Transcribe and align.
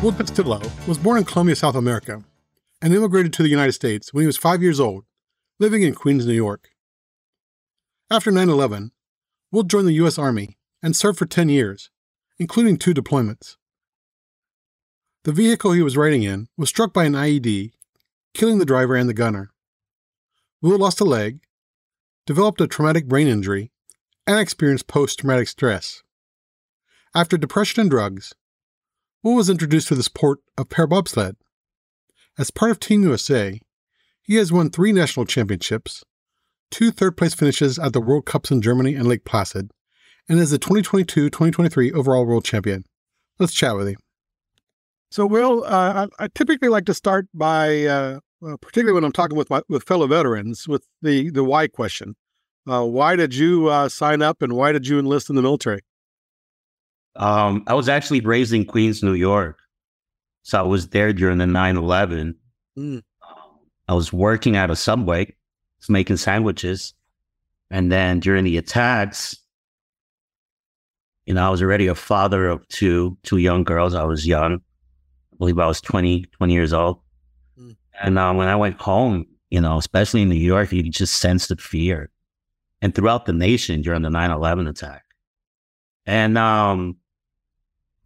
Will 0.00 0.12
Castillo 0.12 0.62
was 0.86 0.96
born 0.96 1.18
in 1.18 1.24
Colombia, 1.24 1.56
South 1.56 1.74
America, 1.74 2.22
and 2.80 2.94
immigrated 2.94 3.32
to 3.32 3.42
the 3.42 3.48
United 3.48 3.72
States 3.72 4.14
when 4.14 4.22
he 4.22 4.28
was 4.28 4.36
five 4.36 4.62
years 4.62 4.78
old, 4.78 5.04
living 5.58 5.82
in 5.82 5.92
Queens, 5.92 6.24
New 6.24 6.34
York. 6.34 6.68
After 8.08 8.30
9 8.30 8.48
11, 8.48 8.92
Will 9.50 9.64
joined 9.64 9.88
the 9.88 9.94
U.S. 9.94 10.16
Army 10.16 10.56
and 10.80 10.94
served 10.94 11.18
for 11.18 11.26
10 11.26 11.48
years, 11.48 11.90
including 12.38 12.76
two 12.76 12.94
deployments. 12.94 13.56
The 15.24 15.32
vehicle 15.32 15.72
he 15.72 15.82
was 15.82 15.96
riding 15.96 16.22
in 16.22 16.46
was 16.56 16.68
struck 16.68 16.92
by 16.92 17.02
an 17.02 17.14
IED, 17.14 17.72
killing 18.34 18.60
the 18.60 18.64
driver 18.64 18.94
and 18.94 19.08
the 19.08 19.14
gunner. 19.14 19.50
Will 20.62 20.78
lost 20.78 21.00
a 21.00 21.04
leg, 21.04 21.40
developed 22.24 22.60
a 22.60 22.68
traumatic 22.68 23.08
brain 23.08 23.26
injury, 23.26 23.72
and 24.28 24.38
experienced 24.38 24.86
post 24.86 25.18
traumatic 25.18 25.48
stress. 25.48 26.04
After 27.16 27.36
depression 27.36 27.80
and 27.80 27.90
drugs, 27.90 28.32
Will 29.22 29.34
was 29.34 29.50
introduced 29.50 29.88
to 29.88 29.94
the 29.94 30.02
sport 30.02 30.38
of 30.56 30.68
para 30.68 30.86
bobsled. 30.86 31.36
As 32.38 32.50
part 32.50 32.70
of 32.70 32.78
Team 32.78 33.02
USA, 33.02 33.60
he 34.22 34.36
has 34.36 34.52
won 34.52 34.70
three 34.70 34.92
national 34.92 35.26
championships, 35.26 36.04
two 36.70 36.92
third 36.92 37.16
place 37.16 37.34
finishes 37.34 37.78
at 37.78 37.92
the 37.92 38.00
World 38.00 38.26
Cups 38.26 38.50
in 38.50 38.62
Germany 38.62 38.94
and 38.94 39.08
Lake 39.08 39.24
Placid, 39.24 39.72
and 40.28 40.38
is 40.38 40.50
the 40.50 40.58
2022 40.58 41.30
2023 41.30 41.92
overall 41.92 42.26
world 42.26 42.44
champion. 42.44 42.84
Let's 43.40 43.54
chat 43.54 43.76
with 43.76 43.88
him. 43.88 43.96
So, 45.10 45.26
Will, 45.26 45.64
uh, 45.64 46.06
I, 46.18 46.24
I, 46.24 46.28
typically 46.34 46.68
like 46.68 46.84
to 46.84 46.94
start 46.94 47.26
by, 47.32 47.84
uh, 47.86 48.20
particularly 48.60 48.92
when 48.92 49.04
I'm 49.04 49.12
talking 49.12 49.36
with 49.36 49.50
my 49.50 49.62
with 49.68 49.84
fellow 49.84 50.06
veterans, 50.06 50.68
with 50.68 50.86
the 51.02 51.30
the 51.30 51.42
why 51.42 51.66
question. 51.66 52.14
Uh, 52.68 52.84
why 52.84 53.16
did 53.16 53.34
you 53.34 53.68
uh, 53.68 53.88
sign 53.88 54.20
up, 54.20 54.42
and 54.42 54.52
why 54.52 54.70
did 54.70 54.86
you 54.86 54.98
enlist 54.98 55.30
in 55.30 55.36
the 55.36 55.42
military? 55.42 55.80
Um, 57.18 57.64
I 57.66 57.74
was 57.74 57.88
actually 57.88 58.20
raised 58.20 58.52
in 58.52 58.64
Queens, 58.64 59.02
New 59.02 59.14
York. 59.14 59.58
So 60.42 60.58
I 60.58 60.62
was 60.62 60.88
there 60.88 61.12
during 61.12 61.38
the 61.38 61.46
9 61.46 61.76
11. 61.76 62.34
Mm. 62.78 63.02
I 63.88 63.94
was 63.94 64.12
working 64.12 64.56
at 64.56 64.70
a 64.70 64.76
subway, 64.76 65.34
making 65.88 66.16
sandwiches. 66.16 66.94
And 67.70 67.90
then 67.92 68.20
during 68.20 68.44
the 68.44 68.56
attacks, 68.56 69.36
you 71.26 71.34
know, 71.34 71.46
I 71.46 71.50
was 71.50 71.60
already 71.60 71.88
a 71.88 71.94
father 71.94 72.48
of 72.48 72.66
two, 72.68 73.18
two 73.24 73.38
young 73.38 73.64
girls. 73.64 73.94
I 73.94 74.04
was 74.04 74.26
young. 74.26 74.54
I 74.54 75.36
believe 75.38 75.58
I 75.58 75.66
was 75.66 75.80
20, 75.80 76.24
20 76.24 76.52
years 76.52 76.72
old. 76.72 77.00
Mm. 77.60 77.76
And 78.00 78.18
uh, 78.18 78.32
when 78.32 78.48
I 78.48 78.56
went 78.56 78.80
home, 78.80 79.26
you 79.50 79.60
know, 79.60 79.76
especially 79.76 80.22
in 80.22 80.28
New 80.28 80.36
York, 80.36 80.72
you 80.72 80.82
just 80.84 81.16
sensed 81.16 81.48
the 81.48 81.56
fear. 81.56 82.10
And 82.80 82.94
throughout 82.94 83.26
the 83.26 83.32
nation 83.32 83.82
during 83.82 84.02
the 84.02 84.10
9 84.10 84.30
11 84.30 84.68
attack. 84.68 85.04
And 86.06 86.38
um, 86.38 86.96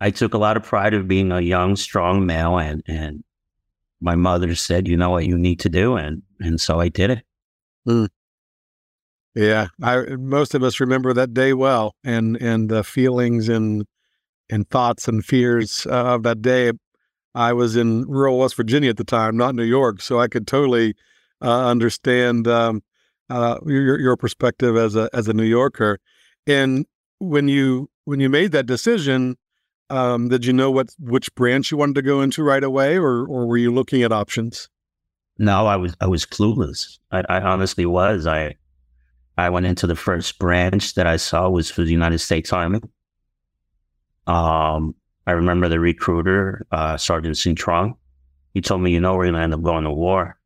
I 0.02 0.10
took 0.10 0.34
a 0.34 0.38
lot 0.38 0.56
of 0.56 0.64
pride 0.64 0.94
of 0.94 1.06
being 1.06 1.30
a 1.30 1.40
young, 1.40 1.76
strong 1.76 2.26
male, 2.26 2.58
and 2.58 2.82
and 2.86 3.22
my 4.00 4.16
mother 4.16 4.56
said, 4.56 4.88
"You 4.88 4.96
know 4.96 5.10
what 5.10 5.26
you 5.26 5.38
need 5.38 5.60
to 5.60 5.68
do," 5.68 5.94
and 5.94 6.22
and 6.40 6.60
so 6.60 6.80
I 6.80 6.88
did 6.88 7.10
it. 7.10 7.22
Mm. 7.86 8.08
Yeah, 9.36 9.68
I 9.80 10.16
most 10.16 10.54
of 10.56 10.64
us 10.64 10.80
remember 10.80 11.14
that 11.14 11.32
day 11.32 11.52
well, 11.52 11.94
and 12.02 12.36
and 12.42 12.68
the 12.68 12.82
feelings 12.82 13.48
and 13.48 13.86
and 14.50 14.68
thoughts 14.68 15.06
and 15.06 15.24
fears 15.24 15.86
uh, 15.86 16.14
of 16.14 16.24
that 16.24 16.42
day. 16.42 16.72
I 17.36 17.52
was 17.52 17.76
in 17.76 18.04
rural 18.08 18.40
West 18.40 18.56
Virginia 18.56 18.90
at 18.90 18.96
the 18.96 19.04
time, 19.04 19.36
not 19.36 19.54
New 19.54 19.62
York, 19.62 20.02
so 20.02 20.18
I 20.18 20.26
could 20.26 20.48
totally 20.48 20.96
uh, 21.40 21.68
understand 21.68 22.48
um, 22.48 22.82
uh, 23.30 23.58
your 23.64 24.00
your 24.00 24.16
perspective 24.16 24.76
as 24.76 24.96
a 24.96 25.08
as 25.12 25.28
a 25.28 25.32
New 25.32 25.44
Yorker. 25.44 26.00
And 26.44 26.86
when 27.20 27.46
you 27.46 27.88
when 28.04 28.18
you 28.18 28.28
made 28.28 28.50
that 28.50 28.66
decision, 28.66 29.36
um, 29.92 30.28
did 30.28 30.46
you 30.46 30.52
know 30.54 30.70
what 30.70 30.88
which 30.98 31.34
branch 31.34 31.70
you 31.70 31.76
wanted 31.76 31.96
to 31.96 32.02
go 32.02 32.22
into 32.22 32.42
right 32.42 32.64
away, 32.64 32.96
or 32.96 33.26
or 33.26 33.46
were 33.46 33.58
you 33.58 33.72
looking 33.72 34.02
at 34.02 34.10
options? 34.10 34.68
No, 35.38 35.66
I 35.66 35.76
was 35.76 35.94
I 36.00 36.06
was 36.06 36.24
clueless. 36.24 36.98
I, 37.10 37.22
I 37.28 37.40
honestly 37.40 37.84
was. 37.84 38.26
I 38.26 38.54
I 39.36 39.50
went 39.50 39.66
into 39.66 39.86
the 39.86 39.96
first 39.96 40.38
branch 40.38 40.94
that 40.94 41.06
I 41.06 41.16
saw 41.16 41.48
was 41.50 41.70
for 41.70 41.82
the 41.82 41.90
United 41.90 42.20
States 42.20 42.52
Army. 42.52 42.80
Um, 44.26 44.94
I 45.26 45.32
remember 45.32 45.68
the 45.68 45.80
recruiter, 45.80 46.66
uh, 46.72 46.96
Sergeant 46.96 47.36
Cintrong. 47.36 47.94
He 48.54 48.62
told 48.62 48.80
me, 48.80 48.92
"You 48.92 49.00
know, 49.00 49.14
we're 49.14 49.24
going 49.24 49.34
to 49.34 49.40
end 49.40 49.54
up 49.54 49.62
going 49.62 49.84
to 49.84 49.90
war." 49.90 50.38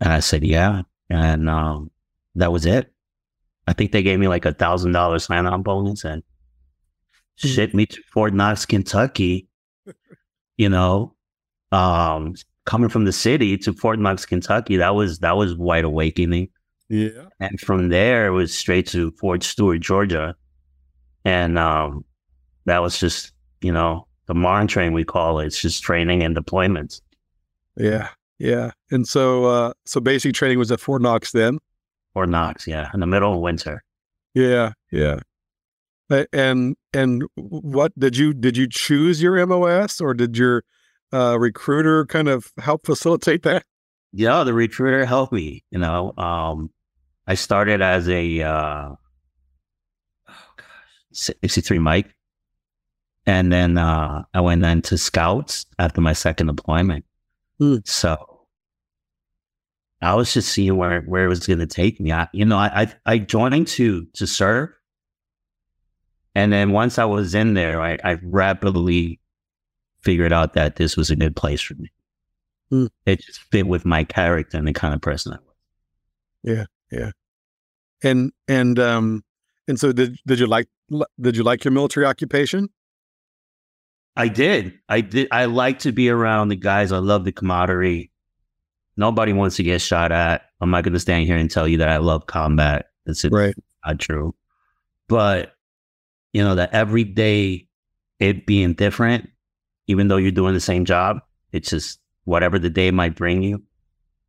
And 0.00 0.12
I 0.12 0.20
said, 0.20 0.44
"Yeah," 0.44 0.82
and 1.08 1.50
um, 1.50 1.90
that 2.36 2.52
was 2.52 2.64
it. 2.64 2.92
I 3.66 3.72
think 3.72 3.90
they 3.90 4.02
gave 4.02 4.20
me 4.20 4.28
like 4.28 4.44
a 4.44 4.52
thousand 4.52 4.92
dollars 4.92 5.24
sign-on 5.24 5.62
bonus, 5.62 6.04
and 6.04 6.22
shipped 7.36 7.74
me 7.74 7.86
to 7.86 8.02
Fort 8.12 8.34
Knox, 8.34 8.66
Kentucky, 8.66 9.48
you 10.56 10.68
know, 10.68 11.14
um, 11.72 12.34
coming 12.66 12.88
from 12.88 13.04
the 13.04 13.12
city 13.12 13.56
to 13.58 13.72
Fort 13.72 13.98
Knox, 13.98 14.26
Kentucky, 14.26 14.76
that 14.76 14.94
was 14.94 15.18
that 15.20 15.36
was 15.36 15.56
wide 15.56 15.84
awakening. 15.84 16.48
Yeah. 16.88 17.26
And 17.38 17.58
from 17.60 17.88
there 17.88 18.26
it 18.26 18.30
was 18.30 18.52
straight 18.52 18.86
to 18.88 19.12
Fort 19.12 19.42
Stewart, 19.42 19.80
Georgia. 19.80 20.34
And 21.24 21.58
um, 21.58 22.04
that 22.64 22.78
was 22.78 22.98
just, 22.98 23.32
you 23.60 23.72
know, 23.72 24.06
the 24.26 24.34
Marne 24.34 24.66
train 24.66 24.92
we 24.92 25.04
call 25.04 25.38
it. 25.38 25.46
It's 25.46 25.60
just 25.60 25.82
training 25.82 26.22
and 26.22 26.36
deployments. 26.36 27.00
Yeah. 27.76 28.08
Yeah. 28.38 28.70
And 28.90 29.06
so 29.06 29.44
uh 29.44 29.72
so 29.86 30.00
basic 30.00 30.34
training 30.34 30.58
was 30.58 30.72
at 30.72 30.80
Fort 30.80 31.02
Knox 31.02 31.32
then? 31.32 31.58
Fort 32.14 32.28
Knox, 32.28 32.66
yeah, 32.66 32.90
in 32.92 33.00
the 33.00 33.06
middle 33.06 33.32
of 33.32 33.40
winter. 33.40 33.82
Yeah, 34.34 34.72
yeah. 34.90 35.20
And 36.10 36.76
and 36.92 37.24
what 37.36 37.98
did 37.98 38.16
you 38.16 38.34
did 38.34 38.56
you 38.56 38.68
choose 38.68 39.22
your 39.22 39.44
MOS 39.46 40.00
or 40.00 40.12
did 40.12 40.36
your 40.36 40.64
uh, 41.12 41.38
recruiter 41.38 42.04
kind 42.06 42.28
of 42.28 42.52
help 42.58 42.86
facilitate 42.86 43.42
that? 43.44 43.64
Yeah, 44.12 44.42
the 44.42 44.52
recruiter 44.52 45.04
helped 45.04 45.32
me. 45.32 45.64
You 45.70 45.78
know, 45.78 46.12
um, 46.16 46.70
I 47.26 47.34
started 47.34 47.80
as 47.80 48.08
a 48.08 48.42
uh, 48.42 48.88
oh 50.28 50.52
gosh, 50.56 50.66
sixty 51.12 51.60
three 51.60 51.78
Mike, 51.78 52.12
and 53.24 53.52
then 53.52 53.78
uh, 53.78 54.24
I 54.34 54.40
went 54.40 54.64
into 54.64 54.98
scouts 54.98 55.66
after 55.78 56.00
my 56.00 56.12
second 56.12 56.48
deployment. 56.48 57.04
Mm. 57.60 57.86
So 57.86 58.46
I 60.02 60.14
was 60.14 60.34
just 60.34 60.48
seeing 60.48 60.76
where 60.76 61.02
where 61.02 61.24
it 61.24 61.28
was 61.28 61.46
going 61.46 61.60
to 61.60 61.66
take 61.68 62.00
me. 62.00 62.10
I, 62.10 62.26
you 62.32 62.44
know, 62.44 62.56
I, 62.58 62.82
I 62.82 62.94
I 63.06 63.18
joined 63.18 63.68
to 63.68 64.06
to 64.14 64.26
serve 64.26 64.70
and 66.34 66.52
then 66.52 66.72
once 66.72 66.98
I 66.98 67.04
was 67.04 67.34
in 67.34 67.54
there, 67.54 67.80
I, 67.80 67.98
I 68.04 68.18
rapidly 68.22 69.20
figured 70.02 70.32
out 70.32 70.54
that 70.54 70.76
this 70.76 70.96
was 70.96 71.10
a 71.10 71.16
good 71.16 71.36
place 71.36 71.60
for 71.60 71.74
me. 71.74 71.90
Mm. 72.72 72.88
It 73.06 73.20
just 73.20 73.40
fit 73.50 73.66
with 73.66 73.84
my 73.84 74.04
character 74.04 74.56
and 74.56 74.66
the 74.66 74.72
kind 74.72 74.94
of 74.94 75.00
person 75.00 75.32
I 75.32 75.36
was. 75.36 75.54
Yeah, 76.42 76.64
yeah. 76.90 77.10
And 78.02 78.32
and 78.48 78.78
um 78.78 79.24
and 79.68 79.78
so 79.78 79.92
did 79.92 80.16
did 80.26 80.38
you 80.38 80.46
like 80.46 80.68
did 81.20 81.36
you 81.36 81.42
like 81.42 81.64
your 81.64 81.72
military 81.72 82.06
occupation? 82.06 82.68
I 84.16 84.28
did. 84.28 84.78
I 84.88 85.00
did. 85.00 85.28
I 85.30 85.44
like 85.46 85.80
to 85.80 85.92
be 85.92 86.10
around 86.10 86.48
the 86.48 86.56
guys. 86.56 86.92
I 86.92 86.98
love 86.98 87.24
the 87.24 87.32
camaraderie. 87.32 88.10
Nobody 88.96 89.32
wants 89.32 89.56
to 89.56 89.62
get 89.62 89.80
shot 89.80 90.12
at. 90.12 90.42
I'm 90.60 90.70
not 90.70 90.84
going 90.84 90.94
to 90.94 91.00
stand 91.00 91.26
here 91.26 91.36
and 91.36 91.50
tell 91.50 91.66
you 91.66 91.78
that 91.78 91.88
I 91.88 91.98
love 91.98 92.26
combat. 92.26 92.86
That's 93.06 93.24
right. 93.24 93.54
not 93.86 93.98
true. 93.98 94.34
But 95.08 95.54
you 96.32 96.42
know, 96.42 96.54
that 96.54 96.72
every 96.72 97.04
day 97.04 97.66
it 98.18 98.46
being 98.46 98.74
different, 98.74 99.28
even 99.86 100.08
though 100.08 100.16
you're 100.16 100.30
doing 100.30 100.54
the 100.54 100.60
same 100.60 100.84
job, 100.84 101.20
it's 101.52 101.70
just 101.70 102.00
whatever 102.24 102.58
the 102.58 102.70
day 102.70 102.90
might 102.90 103.16
bring 103.16 103.42
you. 103.42 103.62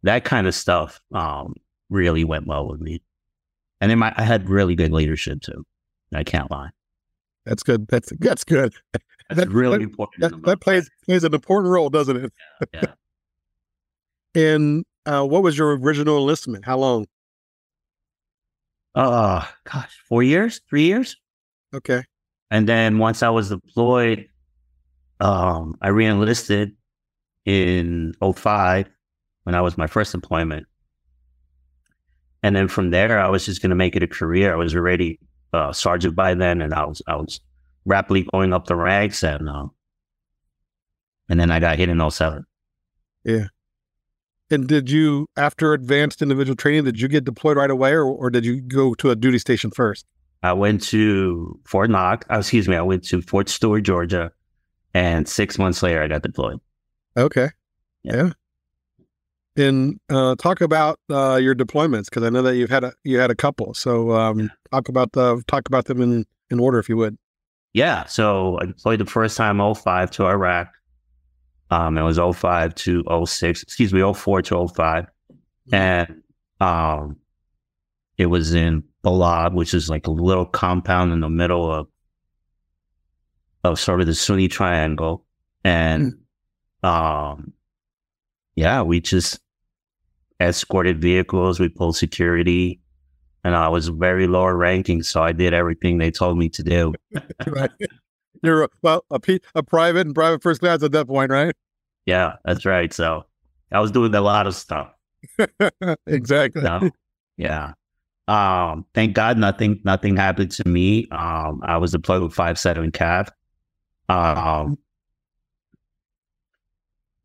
That 0.03 0.25
kind 0.25 0.47
of 0.47 0.55
stuff 0.55 0.99
um, 1.13 1.55
really 1.89 2.23
went 2.23 2.47
well 2.47 2.67
with 2.67 2.81
me. 2.81 3.01
And 3.79 3.91
then 3.91 3.99
my, 3.99 4.13
I 4.15 4.23
had 4.23 4.49
really 4.49 4.75
good 4.75 4.91
leadership 4.91 5.41
too. 5.41 5.65
I 6.13 6.23
can't 6.23 6.49
lie. 6.49 6.69
That's 7.45 7.63
good. 7.63 7.87
That's 7.87 8.11
that's 8.19 8.43
good. 8.43 8.73
That's 8.93 9.03
that, 9.29 9.49
really 9.49 9.79
that, 9.79 9.83
important. 9.83 10.21
That, 10.21 10.43
that 10.43 10.61
plays 10.61 10.89
plays 11.05 11.23
an 11.23 11.33
important 11.33 11.71
role, 11.71 11.89
doesn't 11.89 12.17
it? 12.17 12.33
Yeah. 12.73 12.81
yeah. 14.35 14.41
and 14.55 14.85
uh, 15.05 15.25
what 15.25 15.41
was 15.41 15.57
your 15.57 15.75
original 15.77 16.17
enlistment? 16.17 16.65
How 16.65 16.77
long? 16.77 17.07
Uh, 18.93 19.45
gosh, 19.63 20.01
four 20.07 20.21
years, 20.21 20.61
three 20.69 20.83
years. 20.83 21.17
Okay. 21.73 22.03
And 22.49 22.67
then 22.67 22.97
once 22.97 23.23
I 23.23 23.29
was 23.29 23.49
deployed, 23.49 24.27
um, 25.19 25.77
I 25.81 25.89
reenlisted 25.89 26.73
in 27.45 28.13
05 28.21 28.89
when 29.43 29.55
I 29.55 29.61
was 29.61 29.77
my 29.77 29.87
first 29.87 30.13
employment. 30.13 30.67
And 32.43 32.55
then 32.55 32.67
from 32.67 32.89
there, 32.89 33.19
I 33.19 33.29
was 33.29 33.45
just 33.45 33.61
going 33.61 33.69
to 33.69 33.75
make 33.75 33.95
it 33.95 34.03
a 34.03 34.07
career. 34.07 34.51
I 34.53 34.57
was 34.57 34.75
already 34.75 35.19
uh, 35.53 35.71
sergeant 35.71 36.15
by 36.15 36.33
then, 36.33 36.61
and 36.61 36.73
I 36.73 36.85
was 36.85 37.01
I 37.07 37.15
was 37.15 37.39
rapidly 37.85 38.27
going 38.31 38.51
up 38.51 38.65
the 38.65 38.75
ranks, 38.75 39.23
and 39.23 39.47
uh, 39.47 39.67
and 41.29 41.39
then 41.39 41.51
I 41.51 41.59
got 41.59 41.77
hit 41.77 41.89
in 41.89 42.09
07. 42.09 42.45
Yeah. 43.23 43.47
And 44.49 44.67
did 44.67 44.89
you, 44.89 45.27
after 45.37 45.73
advanced 45.73 46.21
individual 46.21 46.57
training, 46.57 46.83
did 46.83 46.99
you 46.99 47.07
get 47.07 47.23
deployed 47.23 47.55
right 47.55 47.69
away, 47.69 47.91
or, 47.91 48.03
or 48.05 48.29
did 48.29 48.43
you 48.43 48.59
go 48.59 48.93
to 48.95 49.09
a 49.11 49.15
duty 49.15 49.37
station 49.37 49.71
first? 49.71 50.05
I 50.43 50.53
went 50.53 50.81
to 50.83 51.59
Fort 51.65 51.89
Knox. 51.89 52.25
Uh, 52.31 52.39
excuse 52.39 52.67
me, 52.67 52.75
I 52.75 52.81
went 52.81 53.03
to 53.05 53.21
Fort 53.21 53.49
Stewart, 53.49 53.83
Georgia, 53.83 54.31
and 54.93 55.27
six 55.27 55.57
months 55.57 55.83
later, 55.83 56.01
I 56.01 56.07
got 56.07 56.23
deployed. 56.23 56.59
Okay. 57.15 57.49
Yeah. 58.03 58.15
yeah. 58.15 58.29
And 59.57 59.99
uh, 60.09 60.35
talk 60.35 60.61
about 60.61 60.99
uh, 61.09 61.35
your 61.35 61.53
deployments 61.53 62.05
because 62.05 62.23
I 62.23 62.29
know 62.29 62.41
that 62.41 62.55
you've 62.55 62.69
had 62.69 62.85
a 62.85 62.93
you 63.03 63.19
had 63.19 63.31
a 63.31 63.35
couple. 63.35 63.73
So 63.73 64.11
um, 64.11 64.49
talk 64.71 64.87
about 64.87 65.11
the 65.11 65.43
talk 65.47 65.67
about 65.67 65.85
them 65.85 66.01
in 66.01 66.25
in 66.49 66.59
order, 66.59 66.79
if 66.79 66.87
you 66.87 66.97
would. 66.97 67.17
Yeah. 67.73 68.05
So 68.05 68.57
I 68.61 68.65
deployed 68.65 68.99
the 68.99 69.05
first 69.05 69.37
time 69.37 69.59
05 69.75 70.11
to 70.11 70.25
Iraq. 70.25 70.71
Um, 71.69 71.97
it 71.97 72.01
was 72.01 72.17
05 72.17 72.75
to 72.75 73.25
06, 73.25 73.63
excuse 73.63 73.93
me, 73.93 74.13
04 74.13 74.41
to 74.41 74.67
5 74.67 75.03
mm-hmm. 75.03 75.75
And 75.75 76.21
um, 76.59 77.17
it 78.17 78.25
was 78.25 78.53
in 78.53 78.83
Balad, 79.03 79.53
which 79.53 79.73
is 79.73 79.89
like 79.89 80.07
a 80.07 80.11
little 80.11 80.45
compound 80.45 81.11
in 81.11 81.19
the 81.19 81.29
middle 81.29 81.71
of 81.71 81.87
of 83.63 83.79
sort 83.79 84.01
of 84.01 84.07
the 84.07 84.15
Sunni 84.15 84.47
Triangle. 84.47 85.25
And 85.63 86.13
mm-hmm. 86.83 86.87
um, 86.87 87.53
yeah, 88.55 88.81
we 88.81 88.99
just 88.99 89.39
escorted 90.39 91.01
vehicles, 91.01 91.59
we 91.59 91.69
pulled 91.69 91.95
security, 91.95 92.81
and 93.43 93.55
I 93.55 93.67
was 93.69 93.87
very 93.89 94.27
lower 94.27 94.55
ranking, 94.55 95.03
so 95.03 95.21
I 95.21 95.31
did 95.31 95.53
everything 95.53 95.97
they 95.97 96.11
told 96.11 96.37
me 96.37 96.49
to 96.49 96.63
do. 96.63 96.93
right. 97.47 97.71
You're 98.43 98.67
well 98.81 99.05
a, 99.11 99.19
a 99.55 99.63
private 99.63 100.07
and 100.07 100.15
private 100.15 100.41
first 100.41 100.61
class 100.61 100.81
at 100.81 100.91
that 100.93 101.07
point, 101.07 101.31
right? 101.31 101.55
Yeah, 102.05 102.35
that's 102.43 102.65
right. 102.65 102.91
So 102.91 103.25
I 103.71 103.79
was 103.79 103.91
doing 103.91 104.13
a 104.15 104.21
lot 104.21 104.47
of 104.47 104.55
stuff. 104.55 104.91
exactly. 106.07 106.61
So, 106.61 106.89
yeah. 107.37 107.73
Um, 108.31 108.85
thank 108.93 109.13
God 109.13 109.37
nothing 109.37 109.81
nothing 109.83 110.15
happened 110.15 110.51
to 110.51 110.65
me. 110.65 111.09
Um, 111.11 111.59
I 111.65 111.75
was 111.75 111.91
deployed 111.91 112.23
with 112.23 112.33
five 112.33 112.57
seven 112.57 112.89
Cav. 112.89 113.27
Um, 114.07 114.77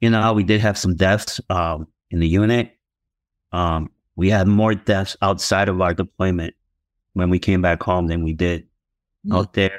you 0.01 0.11
know, 0.11 0.33
we 0.33 0.43
did 0.43 0.61
have 0.63 0.77
some 0.77 0.97
deaths 0.97 1.41
um, 1.49 1.87
in 2.11 2.19
the 2.19 2.27
unit. 2.27 2.73
Um, 3.53 3.93
we 4.17 4.31
had 4.31 4.49
more 4.49 4.75
deaths 4.75 5.17
outside 5.23 5.69
of 5.69 5.81
our 5.81 5.95
deployment 5.95 6.55
when 7.13 7.31
we 7.31 7.39
came 7.39 7.63
back 7.63 7.85
home 7.85 8.09
than 8.09 8.25
we 8.25 8.33
did 8.33 8.63
mm-hmm. 8.63 9.37
out 9.37 9.53
there. 9.53 9.79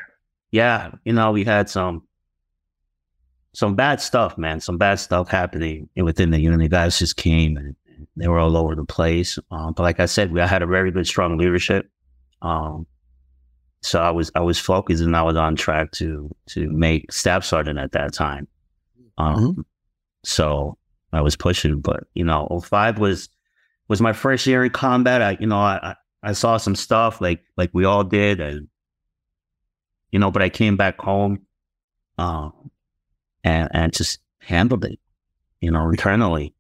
Yeah, 0.52 0.92
you 1.04 1.12
know, 1.12 1.34
we 1.34 1.44
had 1.44 1.70
some 1.70 2.08
some 3.52 3.76
bad 3.76 4.00
stuff, 4.00 4.38
man. 4.38 4.62
Some 4.62 4.78
bad 4.78 5.02
stuff 5.02 5.28
happening 5.28 5.90
within 5.98 6.32
the 6.32 6.40
unit. 6.40 6.60
The 6.62 6.70
guys 6.70 6.98
just 6.98 7.18
came 7.18 7.58
and 7.58 7.76
they 8.16 8.28
were 8.28 8.40
all 8.40 8.58
over 8.58 8.76
the 8.76 8.86
place. 8.86 9.40
Um, 9.52 9.74
but 9.74 9.84
like 9.84 10.00
I 10.00 10.06
said, 10.06 10.32
we 10.32 10.42
I 10.42 10.48
had 10.48 10.62
a 10.62 10.68
very 10.68 10.92
good, 10.92 11.08
strong 11.08 11.38
leadership. 11.38 11.90
Um, 12.42 12.88
so 13.82 14.02
I 14.02 14.12
was 14.12 14.32
I 14.36 14.42
was 14.42 14.60
focused 14.60 15.04
and 15.04 15.16
I 15.16 15.24
was 15.24 15.36
on 15.36 15.56
track 15.56 15.92
to 15.94 16.34
to 16.50 16.70
make 16.70 17.12
staff 17.12 17.44
sergeant 17.44 17.80
at 17.80 17.92
that 17.94 18.14
time. 18.14 18.48
Um, 19.18 19.36
mm-hmm. 19.36 19.62
So 20.24 20.78
I 21.14 21.22
was 21.22 21.36
pushing, 21.36 21.80
but 21.80 22.04
you 22.14 22.24
know, 22.24 22.62
05 22.64 23.00
was 23.00 23.30
was 23.88 24.02
my 24.02 24.14
first 24.14 24.46
year 24.46 24.64
in 24.64 24.72
combat. 24.72 25.22
I 25.22 25.38
you 25.40 25.48
know 25.48 25.58
I 25.58 25.96
I 26.24 26.34
saw 26.34 26.58
some 26.58 26.76
stuff 26.76 27.22
like 27.22 27.44
like 27.56 27.70
we 27.74 27.86
all 27.86 28.04
did, 28.04 28.40
and 28.42 28.68
you 30.12 30.20
know, 30.20 30.32
but 30.32 30.42
I 30.42 30.50
came 30.50 30.78
back 30.78 31.00
home. 31.00 31.44
Um, 32.20 32.68
and, 33.48 33.70
and 33.74 33.94
just 33.94 34.20
handled 34.40 34.86
it, 34.86 35.00
you 35.62 35.72
know, 35.72 35.90
internally, 35.90 36.54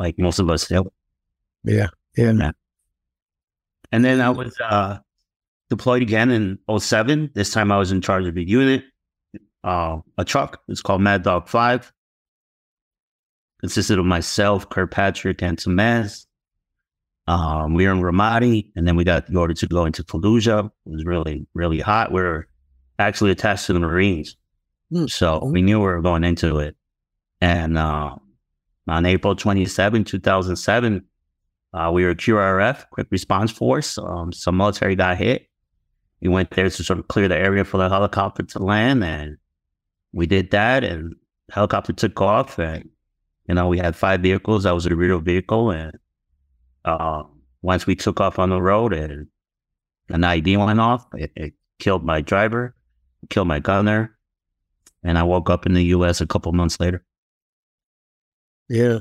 like 0.00 0.18
most 0.18 0.38
of 0.38 0.50
us 0.50 0.66
do. 0.66 0.90
Yeah. 1.62 1.88
Yeah. 2.16 2.32
yeah. 2.32 2.50
And 3.92 4.04
then 4.04 4.20
I 4.20 4.30
was 4.30 4.58
uh, 4.58 4.98
deployed 5.68 6.02
again 6.02 6.30
in 6.30 6.58
07. 6.76 7.30
This 7.34 7.52
time 7.52 7.70
I 7.70 7.78
was 7.78 7.92
in 7.92 8.00
charge 8.00 8.26
of 8.26 8.36
a 8.36 8.48
unit, 8.48 8.84
uh, 9.62 9.98
a 10.16 10.24
truck. 10.24 10.62
It's 10.68 10.80
called 10.80 11.02
Mad 11.02 11.22
Dog 11.22 11.48
5. 11.48 11.92
Consisted 13.60 13.98
of 13.98 14.06
myself, 14.06 14.70
Kirkpatrick, 14.70 15.42
and 15.42 15.58
Tamaz. 15.58 16.24
Um, 17.26 17.74
we 17.74 17.86
were 17.86 17.92
in 17.92 18.00
Ramadi, 18.00 18.72
and 18.74 18.88
then 18.88 18.96
we 18.96 19.04
got 19.04 19.26
the 19.26 19.38
order 19.38 19.52
to 19.52 19.66
go 19.66 19.84
into 19.84 20.02
Fallujah. 20.02 20.66
It 20.66 20.90
was 20.90 21.04
really, 21.04 21.46
really 21.52 21.78
hot. 21.78 22.10
We 22.10 22.22
are 22.22 22.48
actually 22.98 23.32
attached 23.32 23.66
to 23.66 23.74
the 23.74 23.80
Marines. 23.80 24.36
Hmm. 24.90 25.06
So 25.06 25.44
we 25.44 25.60
knew 25.60 25.78
we 25.78 25.84
were 25.84 26.00
going 26.00 26.24
into 26.24 26.58
it. 26.58 26.74
And 27.42 27.76
uh, 27.76 28.16
on 28.90 29.06
April 29.06 29.36
27, 29.36 30.04
2007, 30.04 31.04
uh, 31.72 31.90
we 31.94 32.04
were 32.04 32.14
QRF, 32.14 32.90
Quick 32.90 33.06
Response 33.10 33.52
Force. 33.52 33.96
Um, 33.96 34.32
some 34.32 34.56
military 34.56 34.96
got 34.96 35.16
hit. 35.16 35.46
We 36.20 36.28
went 36.28 36.50
there 36.50 36.68
to 36.68 36.84
sort 36.84 36.98
of 36.98 37.08
clear 37.08 37.28
the 37.28 37.36
area 37.36 37.64
for 37.64 37.78
the 37.78 37.88
helicopter 37.88 38.42
to 38.42 38.58
land, 38.58 39.04
and 39.04 39.38
we 40.12 40.26
did 40.26 40.50
that. 40.50 40.82
And 40.82 41.14
helicopter 41.50 41.92
took 41.92 42.20
off, 42.20 42.58
and 42.58 42.88
you 43.48 43.54
know 43.54 43.68
we 43.68 43.78
had 43.78 43.94
five 43.94 44.20
vehicles. 44.20 44.66
I 44.66 44.72
was 44.72 44.86
a 44.86 44.94
rear 44.94 45.16
vehicle, 45.18 45.70
and 45.70 45.96
uh, 46.84 47.22
once 47.62 47.86
we 47.86 47.94
took 47.94 48.20
off 48.20 48.40
on 48.40 48.50
the 48.50 48.60
road, 48.60 48.92
and 48.92 49.28
an 50.08 50.22
IED 50.22 50.58
went 50.58 50.80
off. 50.80 51.06
It, 51.14 51.30
it 51.36 51.54
killed 51.78 52.04
my 52.04 52.20
driver, 52.20 52.74
killed 53.30 53.48
my 53.48 53.60
gunner, 53.60 54.18
and 55.04 55.16
I 55.16 55.22
woke 55.22 55.48
up 55.48 55.64
in 55.64 55.74
the 55.74 55.84
U.S. 55.84 56.20
a 56.20 56.26
couple 56.26 56.52
months 56.52 56.80
later. 56.80 57.04
Yeah, 58.70 59.00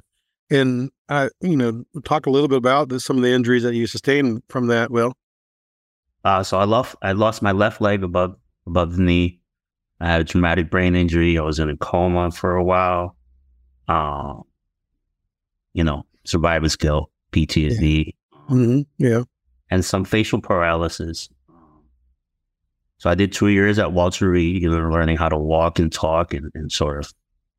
and 0.50 0.90
I, 1.08 1.30
you 1.42 1.56
know, 1.56 1.84
talk 2.04 2.26
a 2.26 2.30
little 2.32 2.48
bit 2.48 2.58
about 2.58 2.90
this, 2.90 3.06
some 3.06 3.18
of 3.18 3.24
the 3.24 3.30
injuries 3.30 3.64
that 3.64 3.76
you 3.76 3.88
sustained 3.88 4.42
from 4.50 4.68
that. 4.68 4.92
Will, 4.92 5.14
uh, 6.26 6.44
so 6.44 6.58
I 6.58 6.66
lost 6.66 6.96
I 7.02 7.14
lost 7.14 7.42
my 7.42 7.52
left 7.52 7.80
leg 7.80 8.04
above 8.04 8.36
above 8.66 8.96
the 8.96 9.02
knee. 9.04 9.40
I 10.02 10.08
had 10.08 10.22
a 10.22 10.26
traumatic 10.26 10.70
brain 10.70 10.96
injury. 10.96 11.38
I 11.38 11.42
was 11.42 11.60
in 11.60 11.70
a 11.70 11.78
coma 11.78 12.32
for 12.32 12.56
a 12.56 12.64
while. 12.64 13.16
Uh, 13.88 14.36
you 15.74 15.84
know, 15.84 16.06
survivor's 16.26 16.76
guilt, 16.76 17.12
PTSD. 17.32 18.06
Yeah. 18.06 18.40
Mm-hmm. 18.50 18.82
yeah. 18.98 19.24
And 19.70 19.86
some 19.86 20.04
facial 20.04 20.42
paralysis. 20.42 21.30
So 22.98 23.10
I 23.10 23.16
did 23.16 23.32
two 23.32 23.48
years 23.48 23.80
at 23.80 23.94
Walter 23.94 24.30
Reed, 24.30 24.62
you 24.62 24.70
know, 24.70 24.90
learning 24.90 25.18
how 25.18 25.30
to 25.30 25.38
walk 25.38 25.80
and 25.80 25.92
talk 25.92 26.34
and, 26.34 26.52
and 26.54 26.72
sort 26.72 27.00
of 27.00 27.14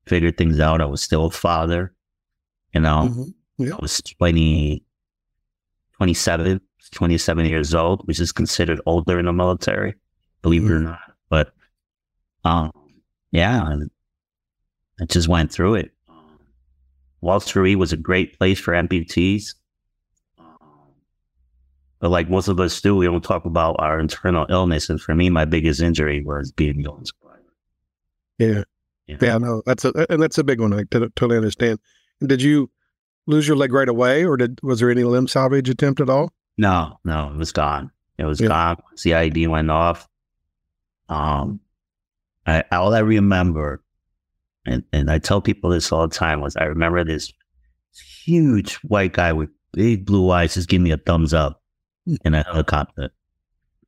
figure 0.07 0.33
things 0.33 0.61
out. 0.61 0.81
I 0.81 0.85
was 0.85 1.03
still 1.03 1.27
a 1.27 1.31
father, 1.31 1.95
you 2.75 2.81
know, 2.81 3.09
mm-hmm. 3.11 3.65
yeah. 3.65 3.75
I 3.75 3.79
was 3.81 4.01
20, 4.01 4.83
27, 5.97 6.61
27 6.93 7.47
years 7.47 7.75
old, 7.75 8.07
which 8.07 8.21
is 8.21 8.33
considered 8.33 8.81
older 8.87 9.19
in 9.19 9.27
the 9.27 9.33
military, 9.33 9.95
believe 10.43 10.63
mm-hmm. 10.63 10.71
it 10.71 10.75
or 10.75 10.79
mm-hmm. 10.79 10.87
not. 10.87 11.01
But, 11.29 11.53
um, 12.45 12.73
yeah, 13.33 13.77
I 15.01 15.05
just 15.07 15.29
went 15.29 15.53
through 15.53 15.77
it. 15.77 15.93
Walter 17.21 17.63
Reed 17.63 17.77
was 17.77 17.93
a 17.93 17.97
great 17.97 18.39
place 18.39 18.59
for 18.59 18.73
amputees. 18.73 19.55
But 21.99 22.11
like 22.11 22.31
most 22.31 22.49
of 22.49 22.59
us 22.59 22.81
do, 22.81 22.97
we 22.97 23.05
don't 23.05 23.23
talk 23.23 23.45
about 23.45 23.77
our 23.79 24.01
internal 24.01 24.47
illness. 24.49 24.89
And 24.89 24.99
for 24.99 25.15
me, 25.15 25.29
my 25.29 25.45
biggest 25.45 25.83
injury 25.83 26.25
was 26.25 26.51
being 26.51 26.83
survivor. 26.83 27.43
Yeah. 28.39 28.65
Yeah, 29.07 29.17
yeah 29.21 29.39
no, 29.39 29.63
that's 29.67 29.85
a 29.85 30.07
and 30.09 30.23
that's 30.23 30.39
a 30.39 30.45
big 30.45 30.61
one. 30.61 30.73
I 30.73 30.85
totally 30.91 31.37
understand. 31.37 31.81
Did 32.21 32.43
you 32.43 32.71
lose 33.27 33.47
your 33.47 33.57
leg 33.57 33.73
right 33.73 33.89
away, 33.89 34.25
or 34.25 34.37
did 34.37 34.61
was 34.63 34.81
there 34.81 34.91
any 34.91 35.05
limb 35.05 35.29
salvage 35.29 35.69
attempt 35.69 36.01
at 36.01 36.11
all? 36.11 36.33
No, 36.59 36.99
no, 37.05 37.31
it 37.33 37.37
was 37.37 37.53
gone. 37.53 37.91
It 38.19 38.25
was 38.25 38.41
yeah. 38.41 38.49
gone. 38.49 38.77
CID 38.97 39.49
went 39.49 39.71
off. 39.71 40.07
Um, 41.09 41.61
I 42.47 42.65
all 42.73 42.95
I 42.95 43.01
remember, 43.01 43.83
and 44.67 44.85
and 44.93 45.11
I 45.11 45.19
tell 45.19 45.41
people 45.41 45.71
this 45.71 45.91
all 45.91 46.07
the 46.07 46.15
time 46.15 46.41
was 46.41 46.57
I 46.57 46.65
remember 46.65 47.05
this 47.05 47.33
huge 48.25 48.75
white 48.77 49.13
guy 49.13 49.33
with 49.33 49.51
big 49.73 50.05
blue 50.05 50.31
eyes 50.31 50.55
just 50.55 50.69
give 50.69 50.83
me 50.83 50.91
a 50.91 50.97
thumbs 50.97 51.33
up 51.33 51.63
in 52.25 52.35
a 52.35 52.43
helicopter. 52.43 53.11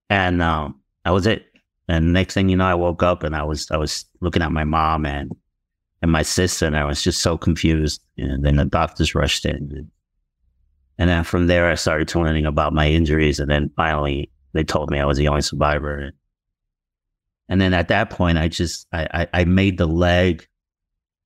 And 0.09 0.43
um, 0.43 0.81
that 1.05 1.11
was 1.11 1.27
it. 1.27 1.47
And 1.89 2.13
next 2.13 2.35
thing 2.35 2.49
you 2.49 2.57
know, 2.57 2.67
I 2.67 2.75
woke 2.75 3.03
up 3.03 3.23
and 3.23 3.35
I 3.35 3.43
was 3.43 3.71
I 3.71 3.77
was 3.77 4.05
looking 4.21 4.43
at 4.43 4.53
my 4.53 4.65
mom 4.65 5.05
and 5.05 5.33
and 6.03 6.11
my 6.11 6.23
sister, 6.23 6.67
and 6.67 6.77
I 6.77 6.85
was 6.85 7.01
just 7.01 7.23
so 7.23 7.39
confused. 7.39 8.03
And 8.19 8.45
then 8.45 8.57
the 8.57 8.65
doctors 8.65 9.15
rushed 9.15 9.47
in. 9.47 9.91
And 10.99 11.09
then 11.09 11.25
from 11.25 11.47
there, 11.47 11.71
I 11.71 11.77
started 11.77 12.15
learning 12.15 12.45
about 12.45 12.75
my 12.75 12.89
injuries. 12.89 13.39
And 13.39 13.51
then 13.51 13.71
finally, 13.77 14.31
they 14.53 14.65
told 14.65 14.91
me 14.91 14.99
I 14.99 15.05
was 15.05 15.17
the 15.17 15.29
only 15.29 15.43
survivor. 15.43 16.13
And 17.49 17.61
then 17.61 17.73
at 17.73 17.89
that 17.89 18.11
point, 18.11 18.37
I 18.37 18.49
just 18.49 18.87
I, 18.93 19.07
I, 19.15 19.41
I 19.41 19.45
made 19.45 19.79
the 19.79 19.87
leg 19.87 20.47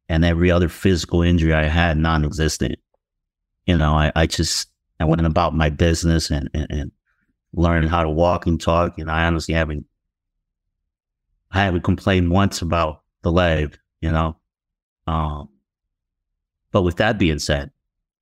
and 0.08 0.24
every 0.24 0.50
other 0.50 0.68
physical 0.68 1.22
injury 1.22 1.54
I 1.54 1.64
had 1.64 1.96
non-existent. 1.96 2.76
You 3.66 3.76
know, 3.78 3.94
I, 3.94 4.12
I 4.14 4.26
just 4.26 4.68
I 5.00 5.04
went 5.04 5.24
about 5.24 5.54
my 5.54 5.70
business 5.70 6.30
and, 6.30 6.48
and, 6.54 6.66
and 6.70 6.92
learned 7.52 7.88
how 7.88 8.02
to 8.02 8.10
walk 8.10 8.46
and 8.46 8.60
talk. 8.60 8.98
And 8.98 9.10
I 9.10 9.24
honestly 9.24 9.54
haven't 9.54 9.86
I 11.50 11.64
haven't 11.64 11.82
complained 11.82 12.30
once 12.30 12.60
about 12.60 13.02
the 13.22 13.32
leg, 13.32 13.78
you 14.00 14.10
know. 14.10 14.36
Um, 15.06 15.48
but 16.72 16.82
with 16.82 16.96
that 16.96 17.18
being 17.18 17.38
said, 17.38 17.70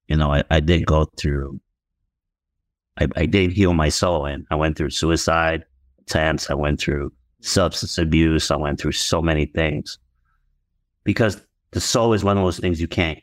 you 0.07 0.17
know, 0.17 0.33
I, 0.33 0.45
I 0.51 0.61
did 0.61 0.87
go 0.87 1.07
through 1.17 1.61
I, 2.99 3.09
I 3.17 3.27
did 3.27 3.53
heal 3.53 3.75
my 3.75 3.89
soul 3.89 4.27
and 4.27 4.47
I 4.51 4.55
went 4.55 4.77
through 4.77 4.91
suicide 4.91 5.65
attempts, 6.01 6.51
I 6.51 6.55
went 6.55 6.81
through 6.81 7.13
substance 7.41 7.99
abuse, 7.99 8.51
I 8.51 8.57
went 8.57 8.81
through 8.81 8.93
so 8.93 9.21
many 9.21 9.47
things. 9.47 9.99
Because 11.03 11.41
the 11.73 11.81
soul 11.81 12.13
is 12.13 12.25
one 12.25 12.39
of 12.39 12.45
those 12.45 12.59
things 12.59 12.81
you 12.81 12.89
can't 12.89 13.19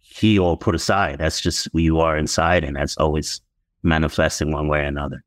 heal 0.00 0.44
or 0.44 0.58
put 0.58 0.74
aside. 0.74 1.18
That's 1.18 1.40
just 1.40 1.68
who 1.72 1.78
you 1.78 2.00
are 2.00 2.16
inside, 2.18 2.64
and 2.64 2.76
that's 2.76 2.96
always 2.98 3.40
manifesting 3.82 4.52
one 4.52 4.68
way 4.68 4.80
or 4.80 4.84
another. 4.84 5.24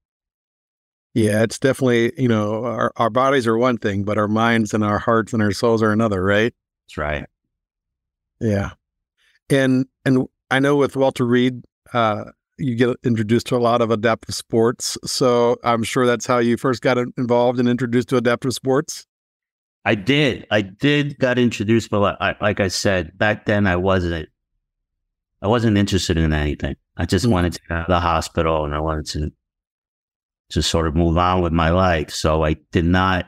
Yeah, 1.16 1.44
it's 1.44 1.58
definitely, 1.58 2.12
you 2.22 2.28
know, 2.28 2.66
our, 2.66 2.92
our 2.98 3.10
bodies 3.10 3.48
are 3.48 3.58
one 3.58 3.78
thing, 3.78 4.04
but 4.04 4.18
our 4.18 4.28
minds 4.28 4.74
and 4.74 4.84
our 4.84 5.00
hearts 5.00 5.34
and 5.34 5.42
our 5.42 5.54
souls 5.54 5.82
are 5.82 5.92
another, 5.92 6.22
right? 6.22 6.54
That's 6.84 6.98
right. 6.98 7.26
Yeah. 8.40 8.72
And 9.50 9.86
and 10.06 10.28
I 10.52 10.60
know 10.60 10.76
with 10.76 10.96
Walter 10.96 11.26
Reed, 11.26 11.64
uh, 11.94 12.26
you 12.58 12.76
get 12.76 12.98
introduced 13.04 13.48
to 13.48 13.56
a 13.56 13.60
lot 13.60 13.82
of 13.82 13.92
adaptive 13.92 14.34
sports. 14.34 14.98
So 15.06 15.58
I'm 15.64 15.84
sure 15.84 16.06
that's 16.06 16.26
how 16.26 16.40
you 16.40 16.58
first 16.58 16.82
got 16.82 16.98
involved 17.18 17.60
and 17.60 17.68
introduced 17.68 18.10
to 18.10 18.18
adaptive 18.18 18.54
sports. 18.54 19.06
I 19.84 19.96
did. 19.96 20.48
I 20.50 20.62
did 20.62 21.20
got 21.20 21.38
introduced, 21.38 21.92
but 21.92 22.18
I, 22.20 22.36
like 22.42 22.60
I 22.60 22.70
said 22.70 23.18
back 23.18 23.46
then, 23.46 23.68
I 23.68 23.76
wasn't. 23.76 24.30
I 25.42 25.48
wasn't 25.48 25.78
interested 25.78 26.18
in 26.18 26.34
anything. 26.34 26.76
I 26.98 27.06
just 27.06 27.26
mm-hmm. 27.26 27.34
wanted 27.34 27.54
to 27.54 27.60
go 27.70 27.76
to 27.76 27.86
the 27.88 28.00
hospital, 28.00 28.66
and 28.66 28.74
I 28.74 28.80
wanted 28.80 29.06
to 29.08 29.32
to 30.50 30.62
sort 30.62 30.88
of 30.88 30.96
move 30.96 31.18
on 31.18 31.42
with 31.42 31.54
my 31.54 31.70
life. 31.70 32.10
So 32.10 32.44
I 32.44 32.56
did 32.72 32.86
not 32.86 33.28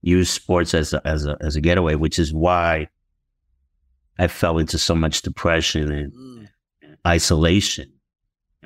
use 0.00 0.30
sports 0.30 0.72
as 0.72 0.94
a, 0.94 1.06
as 1.06 1.26
a 1.26 1.36
as 1.40 1.56
a 1.56 1.60
getaway, 1.60 1.94
which 1.94 2.18
is 2.18 2.32
why 2.32 2.88
I 4.18 4.26
fell 4.28 4.58
into 4.58 4.78
so 4.78 4.94
much 4.94 5.22
depression 5.22 5.92
and 5.92 6.12
mm. 6.12 6.48
isolation. 7.06 7.92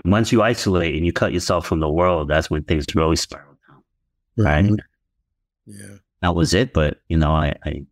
And 0.03 0.13
once 0.13 0.33
you 0.33 0.43
isolate 0.43 0.95
and 0.95 1.05
you 1.05 1.13
cut 1.13 1.33
yourself 1.33 1.67
from 1.67 1.81
the 1.81 1.91
world, 1.91 2.29
that's 2.29 2.49
when 2.51 2.65
things 2.65 2.87
really 2.95 3.17
spiral 3.17 3.57
down. 3.69 3.83
Right? 4.37 4.65
Mm-hmm. 4.65 4.77
Yeah 5.67 5.99
that 6.23 6.35
was 6.35 6.55
it. 6.55 6.73
But 6.73 7.01
you 7.09 7.19
know, 7.19 7.33
I, 7.33 7.55
I, 7.65 7.85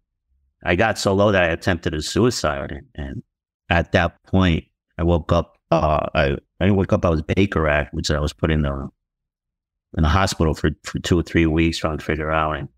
I 0.64 0.76
got 0.76 0.98
so 0.98 1.12
low 1.12 1.30
that 1.32 1.42
I 1.42 1.48
attempted 1.48 1.92
a 1.92 2.00
suicide, 2.00 2.72
and, 2.72 2.86
and 2.94 3.22
at 3.68 3.92
that 3.92 4.22
point, 4.24 4.64
I 4.96 5.02
woke 5.02 5.32
up. 5.32 5.58
Uh, 5.70 6.06
I 6.14 6.36
I 6.60 6.70
woke 6.70 6.92
up. 6.92 7.04
I 7.04 7.10
was 7.10 7.22
Baker 7.22 7.68
Act, 7.68 7.92
which 7.92 8.10
I 8.10 8.18
was 8.18 8.32
put 8.32 8.50
in 8.50 8.62
the 8.62 8.88
in 9.96 10.02
the 10.02 10.08
hospital 10.08 10.54
for 10.54 10.70
for 10.84 10.98
two 11.00 11.18
or 11.18 11.22
three 11.22 11.46
weeks 11.46 11.78
trying 11.78 11.98
to 11.98 12.04
figure 12.04 12.30
out. 12.30 12.56
And 12.56 12.68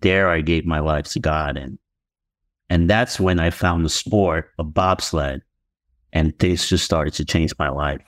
there, 0.00 0.30
I 0.30 0.40
gave 0.40 0.64
my 0.64 0.80
life 0.80 1.06
to 1.10 1.20
God, 1.20 1.56
and 1.56 1.78
and 2.70 2.88
that's 2.88 3.20
when 3.20 3.38
I 3.38 3.50
found 3.50 3.84
the 3.84 3.90
sport 3.90 4.50
of 4.58 4.72
bobsled, 4.74 5.42
and 6.12 6.38
things 6.38 6.68
just 6.68 6.84
started 6.84 7.14
to 7.14 7.24
change 7.24 7.52
my 7.58 7.68
life. 7.68 8.02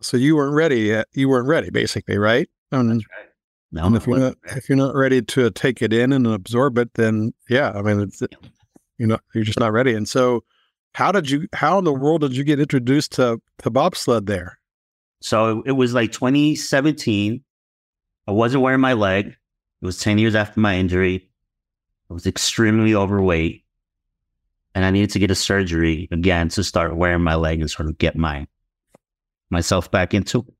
So 0.00 0.16
you 0.16 0.36
weren't 0.36 0.54
ready 0.54 0.80
yet. 0.80 1.08
You 1.14 1.28
weren't 1.28 1.48
ready, 1.48 1.70
basically, 1.70 2.18
right? 2.18 2.48
I 2.72 2.82
mean, 2.82 2.96
right. 2.96 3.26
No, 3.72 3.86
and 3.86 3.96
if 3.96 4.06
you're 4.06 4.18
not 4.18 4.36
if 4.44 4.68
you're 4.68 4.76
not 4.76 4.94
ready 4.94 5.20
to 5.22 5.50
take 5.50 5.82
it 5.82 5.92
in 5.92 6.12
and 6.12 6.26
absorb 6.26 6.78
it, 6.78 6.94
then 6.94 7.32
yeah, 7.48 7.72
I 7.72 7.82
mean, 7.82 8.00
it's 8.00 8.22
you 8.98 9.06
know 9.06 9.18
you're 9.34 9.44
just 9.44 9.60
not 9.60 9.72
ready. 9.72 9.94
And 9.94 10.08
so, 10.08 10.44
how 10.94 11.12
did 11.12 11.28
you? 11.28 11.48
How 11.52 11.78
in 11.78 11.84
the 11.84 11.92
world 11.92 12.20
did 12.22 12.36
you 12.36 12.44
get 12.44 12.60
introduced 12.60 13.12
to 13.12 13.40
to 13.58 13.70
bobsled 13.70 14.26
there? 14.26 14.58
So 15.20 15.62
it 15.66 15.72
was 15.72 15.94
like 15.94 16.12
2017. 16.12 17.42
I 18.28 18.30
wasn't 18.32 18.62
wearing 18.62 18.80
my 18.80 18.92
leg. 18.92 19.26
It 19.26 19.84
was 19.84 19.98
10 19.98 20.18
years 20.18 20.34
after 20.34 20.60
my 20.60 20.76
injury. 20.76 21.28
I 22.10 22.14
was 22.14 22.26
extremely 22.26 22.94
overweight, 22.94 23.64
and 24.74 24.84
I 24.84 24.90
needed 24.90 25.10
to 25.10 25.18
get 25.18 25.30
a 25.30 25.34
surgery 25.34 26.08
again 26.10 26.48
to 26.50 26.64
start 26.64 26.96
wearing 26.96 27.22
my 27.22 27.34
leg 27.34 27.60
and 27.60 27.70
sort 27.70 27.88
of 27.88 27.98
get 27.98 28.16
my 28.16 28.46
myself 29.50 29.90
back 29.90 30.14
into 30.14 30.40
it. 30.40 30.54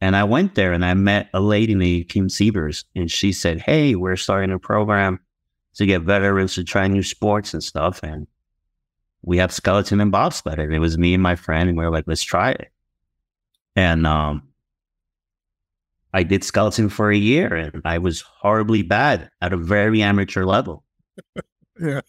And 0.00 0.16
I 0.16 0.24
went 0.24 0.54
there 0.54 0.72
and 0.72 0.84
I 0.84 0.92
met 0.94 1.30
a 1.32 1.40
lady 1.40 1.74
named 1.74 2.08
Kim 2.08 2.28
Sievers, 2.28 2.84
and 2.94 3.10
she 3.10 3.32
said, 3.32 3.60
Hey, 3.60 3.94
we're 3.94 4.16
starting 4.16 4.52
a 4.52 4.58
program 4.58 5.20
to 5.74 5.86
get 5.86 6.02
veterans 6.02 6.54
to 6.54 6.64
try 6.64 6.86
new 6.86 7.02
sports 7.02 7.54
and 7.54 7.62
stuff. 7.62 8.00
And 8.02 8.26
we 9.22 9.38
have 9.38 9.52
skeleton 9.52 10.00
and 10.00 10.12
bobsled. 10.12 10.58
And 10.58 10.72
it 10.72 10.78
was 10.78 10.98
me 10.98 11.14
and 11.14 11.22
my 11.22 11.36
friend, 11.36 11.68
and 11.68 11.78
we 11.78 11.84
were 11.84 11.90
like, 11.90 12.04
let's 12.06 12.22
try 12.22 12.52
it. 12.52 12.70
And 13.76 14.06
um, 14.06 14.48
I 16.14 16.22
did 16.22 16.44
skeleton 16.44 16.88
for 16.88 17.10
a 17.10 17.16
year 17.16 17.54
and 17.54 17.82
I 17.84 17.98
was 17.98 18.20
horribly 18.20 18.82
bad 18.82 19.28
at 19.42 19.52
a 19.52 19.56
very 19.56 20.00
amateur 20.00 20.44
level. 20.44 20.84
yeah. 21.80 22.00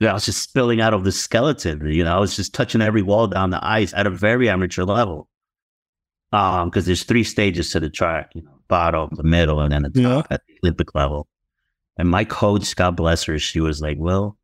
I 0.00 0.12
was 0.12 0.26
just 0.26 0.42
spilling 0.42 0.80
out 0.80 0.92
of 0.92 1.04
the 1.04 1.12
skeleton. 1.12 1.86
You 1.86 2.02
know, 2.02 2.16
I 2.16 2.18
was 2.18 2.34
just 2.34 2.52
touching 2.52 2.82
every 2.82 3.02
wall 3.02 3.28
down 3.28 3.50
the 3.50 3.64
ice 3.64 3.94
at 3.94 4.08
a 4.08 4.10
very 4.10 4.48
amateur 4.48 4.82
level 4.82 5.28
um, 6.32 6.68
because 6.68 6.86
there's 6.86 7.04
three 7.04 7.24
stages 7.24 7.70
to 7.70 7.80
the 7.80 7.88
track, 7.88 8.32
you 8.34 8.42
know, 8.42 8.58
bottom, 8.66 9.10
the 9.12 9.22
middle, 9.22 9.60
and 9.60 9.72
then 9.72 9.82
the 9.82 9.90
top 9.90 10.26
yeah. 10.30 10.34
at 10.34 10.42
the 10.46 10.58
Olympic 10.64 10.94
level. 10.94 11.28
And 11.96 12.08
my 12.08 12.24
coach, 12.24 12.74
God 12.76 12.96
bless 12.96 13.24
her, 13.24 13.38
she 13.38 13.60
was 13.60 13.80
like, 13.80 13.96
"Well, 13.98 14.36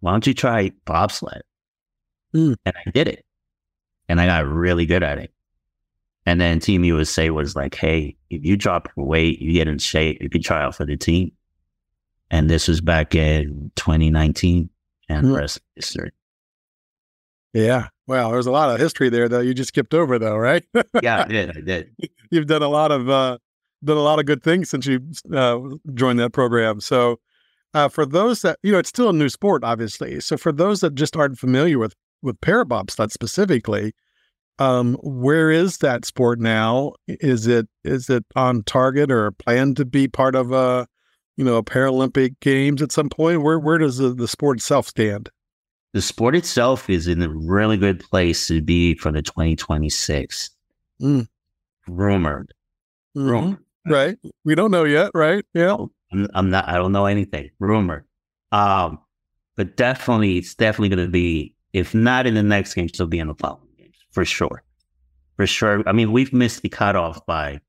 why 0.00 0.12
don't 0.12 0.26
you 0.26 0.34
try 0.34 0.70
bobsled?" 0.84 1.42
Mm. 2.34 2.56
And 2.64 2.74
I 2.86 2.90
did 2.90 3.08
it, 3.08 3.24
and 4.08 4.20
I 4.20 4.26
got 4.26 4.46
really 4.46 4.86
good 4.86 5.02
at 5.02 5.18
it. 5.18 5.32
And 6.24 6.40
then 6.40 6.60
Team 6.60 6.84
USA 6.84 7.30
was 7.30 7.56
like, 7.56 7.74
"Hey, 7.74 8.16
if 8.30 8.44
you 8.44 8.56
drop 8.56 8.88
weight, 8.96 9.40
you 9.40 9.52
get 9.52 9.68
in 9.68 9.78
shape, 9.78 10.22
you 10.22 10.30
can 10.30 10.42
try 10.42 10.62
out 10.62 10.76
for 10.76 10.84
the 10.84 10.96
team." 10.96 11.32
And 12.30 12.48
this 12.48 12.68
was 12.68 12.80
back 12.80 13.14
in 13.14 13.70
2019, 13.76 14.70
and 15.08 15.26
mm. 15.26 15.36
rest 15.36 15.60
history. 15.74 16.12
Yeah. 17.52 17.88
Well, 18.06 18.30
there's 18.32 18.46
a 18.46 18.50
lot 18.52 18.70
of 18.70 18.80
history 18.80 19.08
there 19.08 19.28
though. 19.28 19.40
You 19.40 19.54
just 19.54 19.68
skipped 19.68 19.94
over 19.94 20.18
though, 20.18 20.36
right? 20.36 20.64
yeah, 21.02 21.24
I 21.24 21.28
did. 21.28 21.56
I 21.56 21.60
did. 21.64 21.90
You've 22.30 22.46
done 22.46 22.62
a 22.62 22.68
lot 22.68 22.90
of 22.90 23.08
uh, 23.08 23.38
done 23.84 23.96
a 23.96 24.02
lot 24.02 24.18
of 24.18 24.26
good 24.26 24.42
things 24.42 24.70
since 24.70 24.86
you 24.86 25.00
uh, 25.34 25.58
joined 25.94 26.18
that 26.18 26.32
program. 26.32 26.80
So, 26.80 27.20
uh, 27.74 27.88
for 27.88 28.04
those 28.06 28.42
that 28.42 28.58
you 28.62 28.72
know, 28.72 28.78
it's 28.78 28.88
still 28.88 29.10
a 29.10 29.12
new 29.12 29.28
sport, 29.28 29.64
obviously. 29.64 30.20
So, 30.20 30.36
for 30.36 30.52
those 30.52 30.80
that 30.80 30.94
just 30.94 31.16
aren't 31.16 31.38
familiar 31.38 31.78
with 31.78 31.94
with 32.22 32.40
parabobsled 32.40 33.10
specifically, 33.10 33.94
um, 34.58 34.94
where 35.02 35.50
is 35.50 35.78
that 35.78 36.04
sport 36.04 36.40
now? 36.40 36.92
Is 37.08 37.46
it 37.46 37.68
is 37.84 38.08
it 38.10 38.24
on 38.36 38.62
target 38.64 39.10
or 39.10 39.32
planned 39.32 39.76
to 39.76 39.84
be 39.84 40.08
part 40.08 40.34
of 40.34 40.52
a 40.52 40.86
you 41.36 41.44
know 41.44 41.56
a 41.56 41.62
Paralympic 41.62 42.40
Games 42.40 42.82
at 42.82 42.92
some 42.92 43.08
point? 43.08 43.42
Where 43.42 43.58
where 43.58 43.78
does 43.78 43.98
the, 43.98 44.14
the 44.14 44.28
sport 44.28 44.58
itself 44.58 44.86
stand? 44.86 45.30
the 45.92 46.02
sport 46.02 46.34
itself 46.34 46.88
is 46.88 47.06
in 47.06 47.22
a 47.22 47.28
really 47.28 47.76
good 47.76 48.00
place 48.00 48.46
to 48.48 48.62
be 48.62 48.94
for 48.94 49.12
the 49.12 49.22
2026. 49.22 50.50
Mm. 51.00 51.28
Rumored. 51.86 52.54
Mm-hmm. 53.16 53.28
Rumored. 53.28 53.58
Right. 53.86 54.16
We 54.44 54.54
don't 54.54 54.70
know 54.70 54.84
yet, 54.84 55.10
right? 55.12 55.44
Yeah. 55.54 55.76
I'm, 56.12 56.28
I'm, 56.34 56.50
not, 56.50 56.68
I 56.68 56.74
don't 56.74 56.92
know 56.92 57.06
anything. 57.06 57.50
Rumored. 57.58 58.04
Um, 58.52 58.98
but 59.56 59.76
definitely, 59.76 60.38
it's 60.38 60.54
definitely 60.54 60.94
going 60.94 61.06
to 61.06 61.10
be, 61.10 61.54
if 61.72 61.94
not 61.94 62.26
in 62.26 62.34
the 62.34 62.42
next 62.42 62.74
game, 62.74 62.86
it'll 62.86 63.06
be 63.06 63.18
in 63.18 63.28
the 63.28 63.34
following 63.34 63.68
for 64.12 64.24
sure. 64.24 64.62
For 65.36 65.46
sure. 65.46 65.82
I 65.86 65.92
mean, 65.92 66.12
we've 66.12 66.32
missed 66.32 66.62
the 66.62 66.68
cutoff 66.68 67.24
by, 67.26 67.60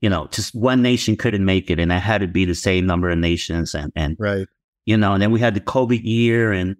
you 0.00 0.10
know, 0.10 0.26
just 0.28 0.54
one 0.54 0.82
nation 0.82 1.16
couldn't 1.16 1.44
make 1.44 1.70
it, 1.70 1.78
and 1.78 1.90
it 1.90 2.00
had 2.00 2.20
to 2.20 2.28
be 2.28 2.44
the 2.44 2.54
same 2.54 2.86
number 2.86 3.10
of 3.10 3.18
nations, 3.18 3.74
and 3.74 3.92
and 3.96 4.16
right 4.18 4.46
you 4.86 4.96
know, 4.96 5.12
and 5.12 5.22
then 5.22 5.30
we 5.30 5.40
had 5.40 5.54
the 5.54 5.60
COVID 5.60 6.00
year. 6.02 6.52
And 6.52 6.76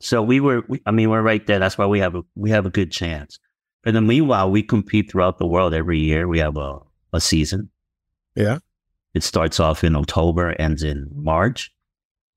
so 0.00 0.22
we 0.22 0.40
were, 0.40 0.62
we, 0.68 0.80
I 0.86 0.90
mean, 0.90 1.10
we're 1.10 1.22
right 1.22 1.46
there. 1.46 1.58
That's 1.58 1.78
why 1.78 1.86
we 1.86 1.98
have 2.00 2.14
a, 2.14 2.22
we 2.34 2.50
have 2.50 2.66
a 2.66 2.70
good 2.70 2.92
chance. 2.92 3.38
But 3.82 3.94
then 3.94 4.06
meanwhile, 4.06 4.50
we 4.50 4.62
compete 4.62 5.10
throughout 5.10 5.38
the 5.38 5.46
world 5.46 5.72
every 5.72 5.98
year. 5.98 6.28
We 6.28 6.38
have 6.40 6.56
a, 6.56 6.80
a 7.12 7.20
season. 7.20 7.70
Yeah. 8.34 8.58
It 9.14 9.22
starts 9.22 9.60
off 9.60 9.84
in 9.84 9.96
October, 9.96 10.54
ends 10.58 10.82
in 10.82 11.08
March. 11.14 11.72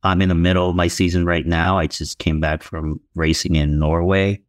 I'm 0.03 0.21
in 0.21 0.29
the 0.29 0.35
middle 0.35 0.69
of 0.69 0.75
my 0.75 0.87
season 0.87 1.25
right 1.25 1.45
now. 1.45 1.77
I 1.77 1.87
just 1.87 2.19
came 2.19 2.39
back 2.39 2.63
from 2.63 2.99
racing 3.15 3.55
in 3.55 3.79
Norway, 3.79 4.41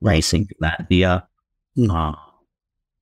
racing 0.00 0.48
Latvia. 0.62 1.24
Mm. 1.76 1.90
Uh, 1.90 2.16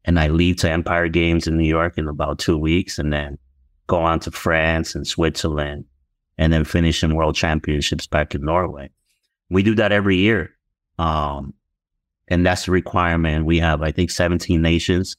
and 0.05 0.19
I 0.19 0.29
leave 0.29 0.57
to 0.57 0.71
Empire 0.71 1.09
Games 1.09 1.47
in 1.47 1.57
New 1.57 1.69
York 1.69 1.97
in 1.97 2.09
about 2.09 2.39
two 2.39 2.59
weeks 2.59 2.99
and 2.99 3.13
then 3.13 3.39
go 3.87 3.99
on 3.99 4.19
to 4.21 4.31
France 4.31 4.95
and 4.95 5.07
Switzerland 5.07 5.85
and 6.39 6.53
then 6.53 6.65
finish 6.65 7.05
in 7.05 7.15
world 7.15 7.37
championships 7.37 8.07
back 8.07 8.35
in 8.35 8.45
Norway. 8.45 8.91
We 9.51 9.63
do 9.63 9.75
that 9.77 9.93
every 9.93 10.17
year. 10.17 10.51
Um, 10.99 11.55
and 12.29 12.45
that's 12.45 12.65
the 12.65 12.73
requirement. 12.73 13.45
We 13.45 13.59
have, 13.59 13.83
I 13.83 13.93
think, 13.93 14.11
17 14.11 14.61
nations, 14.61 15.17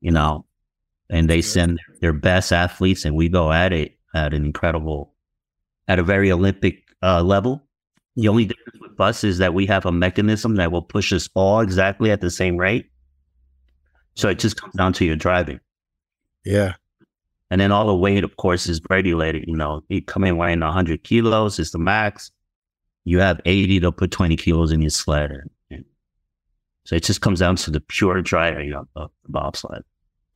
you 0.00 0.12
know, 0.12 0.46
and 1.10 1.28
they 1.28 1.42
send 1.42 1.80
their 2.00 2.12
best 2.12 2.52
athletes 2.52 3.04
and 3.04 3.16
we 3.16 3.28
go 3.28 3.52
at 3.52 3.72
it 3.72 3.98
at 4.14 4.32
an 4.32 4.44
incredible, 4.44 5.11
at 5.92 5.98
a 5.98 6.02
very 6.02 6.32
Olympic 6.32 6.84
uh, 7.02 7.22
level. 7.22 7.62
The 8.16 8.28
only 8.28 8.46
difference 8.46 8.80
with 8.80 8.98
us 8.98 9.24
is 9.24 9.36
that 9.38 9.52
we 9.52 9.66
have 9.66 9.84
a 9.84 9.92
mechanism 9.92 10.56
that 10.56 10.72
will 10.72 10.82
push 10.82 11.12
us 11.12 11.28
all 11.34 11.60
exactly 11.60 12.10
at 12.10 12.22
the 12.22 12.30
same 12.30 12.56
rate. 12.56 12.86
So 14.14 14.30
it 14.30 14.38
just 14.38 14.58
comes 14.58 14.74
down 14.74 14.94
to 14.94 15.04
your 15.04 15.16
driving. 15.16 15.60
Yeah. 16.46 16.74
And 17.50 17.60
then 17.60 17.72
all 17.72 17.86
the 17.86 17.94
weight, 17.94 18.24
of 18.24 18.38
course, 18.38 18.66
is 18.66 18.80
regulated. 18.88 19.44
You 19.46 19.54
know, 19.54 19.84
you 19.90 20.00
come 20.00 20.24
in 20.24 20.38
weighing 20.38 20.60
100 20.60 21.04
kilos 21.04 21.58
is 21.58 21.72
the 21.72 21.78
max. 21.78 22.30
You 23.04 23.18
have 23.18 23.38
80, 23.44 23.80
they'll 23.80 23.92
put 23.92 24.10
20 24.10 24.36
kilos 24.36 24.72
in 24.72 24.80
your 24.80 24.90
sled. 24.90 25.42
So 26.84 26.96
it 26.96 27.04
just 27.04 27.20
comes 27.20 27.40
down 27.40 27.56
to 27.56 27.70
the 27.70 27.80
pure 27.80 28.22
driving 28.22 28.72
of 28.72 28.88
the 28.94 29.08
bobsled. 29.28 29.84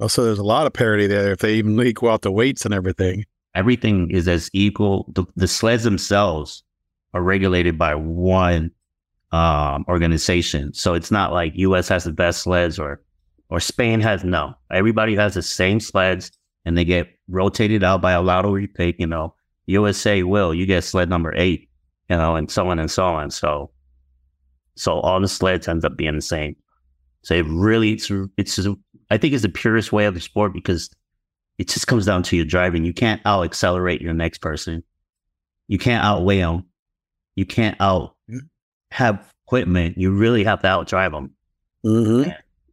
Oh, 0.01 0.09
so 0.09 0.23
there's 0.23 0.39
a 0.39 0.45
lot 0.45 0.67
of 0.67 0.75
parity 0.75 1.07
there 1.07 1.33
if 1.33 1.39
they 1.39 1.55
even 1.55 1.81
equal 1.87 2.11
out 2.11 2.23
the 2.23 2.31
weights 2.31 2.67
and 2.67 2.75
everything. 2.75 3.25
Everything 3.57 4.11
is 4.11 4.29
as 4.29 4.49
equal. 4.53 5.11
The, 5.15 5.25
the 5.35 5.49
sleds 5.49 5.83
themselves 5.83 6.63
are 7.15 7.23
regulated 7.23 7.77
by 7.77 7.97
one 7.97 8.71
um, 9.33 9.85
organization. 9.89 10.73
So 10.75 10.95
it's 10.95 11.11
not 11.11 11.33
like 11.33 11.53
US 11.57 11.89
has 11.89 12.05
the 12.05 12.13
best 12.13 12.43
sleds 12.43 12.79
or 12.79 13.03
or 13.49 13.61
Spain 13.61 14.01
has 14.01 14.25
no. 14.25 14.55
Everybody 14.73 15.15
has 15.17 15.35
the 15.35 15.43
same 15.43 15.81
sleds 15.81 16.31
and 16.65 16.77
they 16.77 16.85
get 16.85 17.09
rotated 17.29 17.83
out 17.83 18.03
by 18.03 18.13
a 18.13 18.23
lottery 18.23 18.67
pick, 18.67 18.97
you 18.99 19.07
know. 19.07 19.35
USA 19.67 20.23
will, 20.23 20.55
you 20.55 20.67
get 20.67 20.85
sled 20.85 21.09
number 21.09 21.33
eight, 21.37 21.69
you 22.09 22.17
know, 22.17 22.37
and 22.37 22.51
so 22.51 22.69
on 22.69 22.79
and 22.79 22.91
so 22.91 23.05
on. 23.05 23.31
So 23.31 23.71
so 24.77 25.01
all 25.01 25.21
the 25.21 25.29
sleds 25.29 25.67
ends 25.67 25.85
up 25.85 25.97
being 25.97 26.15
the 26.15 26.23
same. 26.23 26.55
So 27.23 27.35
it 27.35 27.47
really, 27.49 27.93
it's, 27.93 28.11
it's, 28.37 28.69
I 29.11 29.17
think 29.17 29.33
it's 29.35 29.43
the 29.43 29.49
purest 29.49 29.91
way 29.91 30.05
of 30.05 30.15
the 30.15 30.21
sport 30.21 30.53
because 30.53 30.91
it 31.59 31.69
just 31.69 31.87
comes 31.87 32.07
down 32.07 32.23
to 32.25 32.37
your 32.37 32.45
driving. 32.45 32.85
You 32.85 32.93
can't 32.93 33.21
out 33.25 33.45
accelerate 33.45 34.01
your 34.01 34.13
next 34.13 34.39
person. 34.39 34.83
You 35.69 35.79
can't 35.79 36.05
outweigh 36.05 36.41
them. 36.41 36.65
You 37.35 37.47
can't 37.47 37.77
out 37.81 38.15
have 38.91 39.33
equipment. 39.47 39.99
You 39.99 40.13
really 40.13 40.45
have 40.45 40.63
to 40.63 40.69
outdrive 40.69 41.13
them. 41.13 41.33
Mm-hmm. 41.85 42.31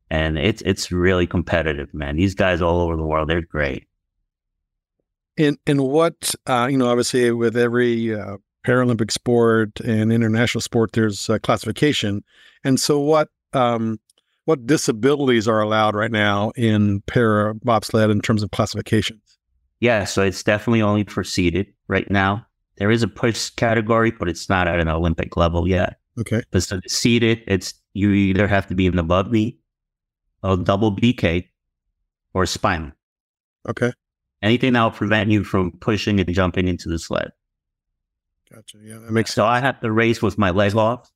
And, 0.10 0.38
it's, 0.38 0.62
it's 0.64 0.92
really 0.92 1.26
competitive, 1.26 1.94
man. 1.94 2.18
These 2.18 2.36
guys 2.36 2.62
all 2.62 2.82
over 2.82 2.96
the 2.96 3.04
world, 3.04 3.30
they're 3.30 3.42
great. 3.42 3.88
And, 5.38 5.58
and 5.66 5.82
what, 5.82 6.36
uh, 6.46 6.68
you 6.70 6.78
know, 6.78 6.88
obviously 6.88 7.32
with 7.32 7.58
every, 7.58 8.14
uh, 8.14 8.38
Paralympic 8.66 9.12
sport 9.12 9.80
and 9.82 10.14
international 10.14 10.62
sport, 10.62 10.94
there's 10.94 11.30
a 11.30 11.40
classification. 11.40 12.24
And 12.64 12.80
so, 12.80 13.00
what 13.00 13.30
um, 13.54 14.00
what 14.46 14.66
disabilities 14.66 15.48
are 15.48 15.62
allowed 15.62 15.96
right 15.96 16.12
now 16.12 16.52
in 16.56 17.02
para 17.02 17.56
bobsled 17.56 18.10
in 18.10 18.22
terms 18.22 18.44
of 18.44 18.52
classifications? 18.52 19.38
Yeah, 19.80 20.06
so 20.06 20.22
it's 20.22 20.44
definitely 20.44 20.82
only 20.82 21.04
for 21.04 21.24
seated 21.24 21.68
right 21.88 22.10
now. 22.10 22.46
There 22.78 22.92
is 22.92 23.04
a 23.04 23.08
push 23.08 23.50
category, 23.52 24.12
but 24.12 24.30
it's 24.30 24.50
not 24.50 24.68
at 24.68 24.80
an 24.80 24.88
Olympic 24.88 25.38
level 25.38 25.68
yet. 25.68 25.98
Okay. 26.20 26.42
But 26.52 26.64
so 26.64 26.80
seated, 26.88 27.44
it's 27.48 27.74
you 27.94 28.12
either 28.12 28.48
have 28.48 28.68
to 28.68 28.76
be 28.76 28.88
an 28.88 29.00
above 29.00 29.32
knee, 29.32 29.58
a 30.44 30.58
double 30.58 30.96
BK, 30.96 31.48
or 32.34 32.46
spinal. 32.46 32.92
Okay. 33.68 33.92
Anything 34.42 34.74
that 34.74 34.84
will 34.84 34.92
prevent 34.92 35.32
you 35.32 35.44
from 35.44 35.72
pushing 35.72 36.20
and 36.20 36.34
jumping 36.34 36.68
into 36.68 36.90
the 36.90 37.00
sled. 37.00 37.32
Gotcha. 38.54 38.78
Yeah, 38.82 39.00
that 39.00 39.12
makes 39.12 39.34
so 39.34 39.44
sense. 39.44 39.50
I 39.50 39.60
have 39.60 39.80
to 39.82 39.92
race 39.92 40.22
with 40.22 40.38
my 40.38 40.52
leg 40.52 40.76
off, 40.76 41.10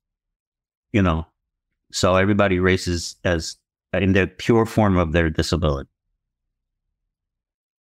you 0.91 1.01
know. 1.01 1.27
So 1.91 2.15
everybody 2.15 2.59
races 2.59 3.15
as 3.23 3.57
in 3.93 4.13
the 4.13 4.27
pure 4.27 4.65
form 4.65 4.97
of 4.97 5.13
their 5.13 5.29
disability. 5.29 5.89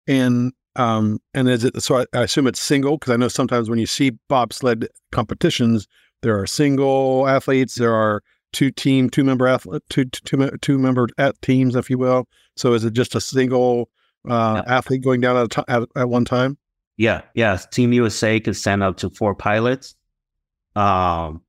And 0.06 0.52
um 0.76 1.20
and 1.32 1.48
is 1.48 1.64
it 1.64 1.80
so 1.82 1.98
I, 1.98 2.06
I 2.12 2.22
assume 2.22 2.46
it's 2.46 2.60
single 2.60 2.98
because 2.98 3.12
I 3.12 3.16
know 3.16 3.28
sometimes 3.28 3.70
when 3.70 3.78
you 3.78 3.86
see 3.86 4.12
bobsled 4.28 4.88
competitions, 5.12 5.86
there 6.22 6.38
are 6.38 6.46
single 6.46 7.26
athletes, 7.28 7.76
there 7.76 7.94
are 7.94 8.22
two 8.52 8.70
team, 8.70 9.10
two 9.10 9.24
member 9.24 9.46
athlete, 9.46 9.82
two 9.90 10.04
two 10.06 10.50
two 10.60 10.78
member 10.78 11.08
at 11.18 11.40
teams, 11.42 11.76
if 11.76 11.90
you 11.90 11.98
will. 11.98 12.26
So 12.56 12.72
is 12.74 12.84
it 12.84 12.92
just 12.92 13.14
a 13.14 13.20
single 13.20 13.90
uh, 14.28 14.62
yeah. 14.66 14.76
athlete 14.76 15.02
going 15.02 15.20
down 15.20 15.36
at, 15.36 15.50
t- 15.50 15.62
at 15.68 15.82
at 15.96 16.08
one 16.08 16.24
time? 16.24 16.56
Yeah, 16.96 17.22
yeah. 17.34 17.56
Team 17.72 17.92
USA 17.92 18.38
could 18.40 18.56
send 18.56 18.82
up 18.82 18.96
to 18.98 19.10
four 19.10 19.34
pilots. 19.34 19.94
Um, 20.76 21.42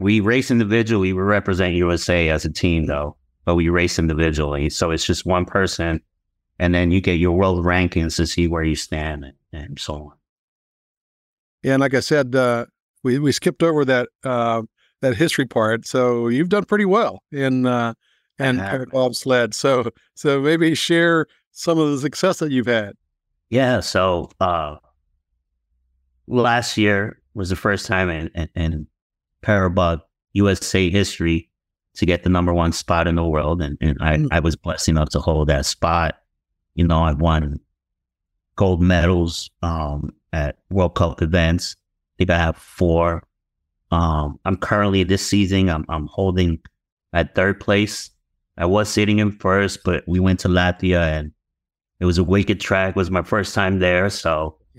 we 0.00 0.20
race 0.20 0.50
individually. 0.50 1.12
We 1.12 1.20
represent 1.20 1.74
USA 1.74 2.30
as 2.30 2.46
a 2.46 2.50
team, 2.50 2.86
though, 2.86 3.16
but 3.44 3.54
we 3.54 3.68
race 3.68 3.98
individually. 3.98 4.70
So 4.70 4.90
it's 4.90 5.04
just 5.04 5.26
one 5.26 5.44
person, 5.44 6.00
and 6.58 6.74
then 6.74 6.90
you 6.90 7.02
get 7.02 7.18
your 7.18 7.32
world 7.32 7.64
rankings 7.64 8.16
to 8.16 8.26
see 8.26 8.48
where 8.48 8.64
you 8.64 8.74
stand 8.74 9.24
and, 9.24 9.34
and 9.52 9.78
so 9.78 9.94
on. 9.94 10.12
Yeah, 11.62 11.74
and 11.74 11.80
like 11.82 11.92
I 11.92 12.00
said, 12.00 12.34
uh, 12.34 12.64
we 13.02 13.18
we 13.18 13.30
skipped 13.30 13.62
over 13.62 13.84
that 13.84 14.08
uh, 14.24 14.62
that 15.02 15.16
history 15.16 15.44
part. 15.44 15.86
So 15.86 16.28
you've 16.28 16.48
done 16.48 16.64
pretty 16.64 16.86
well 16.86 17.22
in 17.30 17.66
uh, 17.66 17.92
and 18.38 18.90
bobsled. 18.90 19.54
So 19.54 19.90
so 20.14 20.40
maybe 20.40 20.74
share 20.74 21.26
some 21.52 21.78
of 21.78 21.90
the 21.90 21.98
success 21.98 22.38
that 22.38 22.50
you've 22.50 22.66
had. 22.66 22.94
Yeah. 23.50 23.80
So 23.80 24.30
uh, 24.40 24.76
last 26.26 26.78
year 26.78 27.20
was 27.34 27.50
the 27.50 27.56
first 27.56 27.84
time 27.84 28.08
in, 28.08 28.28
in, 28.28 28.48
in 28.54 28.86
Parabob 29.42 30.02
USA 30.32 30.90
history 30.90 31.48
to 31.94 32.06
get 32.06 32.22
the 32.22 32.30
number 32.30 32.52
one 32.54 32.72
spot 32.72 33.06
in 33.06 33.16
the 33.16 33.24
world. 33.24 33.60
And, 33.60 33.76
and 33.80 33.96
I, 34.00 34.16
mm. 34.16 34.28
I 34.30 34.40
was 34.40 34.56
blessed 34.56 34.88
enough 34.88 35.10
to 35.10 35.20
hold 35.20 35.48
that 35.48 35.66
spot. 35.66 36.16
You 36.74 36.86
know, 36.86 37.02
I 37.02 37.12
won 37.12 37.60
gold 38.56 38.80
medals 38.80 39.50
um, 39.62 40.12
at 40.32 40.58
World 40.70 40.94
Cup 40.94 41.22
events. 41.22 41.76
I 41.78 42.12
think 42.18 42.30
I 42.30 42.38
have 42.38 42.56
four. 42.56 43.24
Um, 43.90 44.38
I'm 44.44 44.56
currently 44.56 45.02
this 45.02 45.26
season, 45.26 45.68
I'm, 45.68 45.84
I'm 45.88 46.06
holding 46.06 46.60
at 47.12 47.34
third 47.34 47.58
place. 47.58 48.10
I 48.56 48.66
was 48.66 48.88
sitting 48.88 49.18
in 49.18 49.32
first, 49.32 49.80
but 49.84 50.04
we 50.06 50.20
went 50.20 50.40
to 50.40 50.48
Latvia 50.48 51.00
and 51.00 51.32
it 51.98 52.04
was 52.04 52.18
a 52.18 52.24
wicked 52.24 52.60
track. 52.60 52.90
It 52.90 52.96
was 52.96 53.10
my 53.10 53.22
first 53.22 53.54
time 53.54 53.78
there, 53.78 54.10
so 54.10 54.58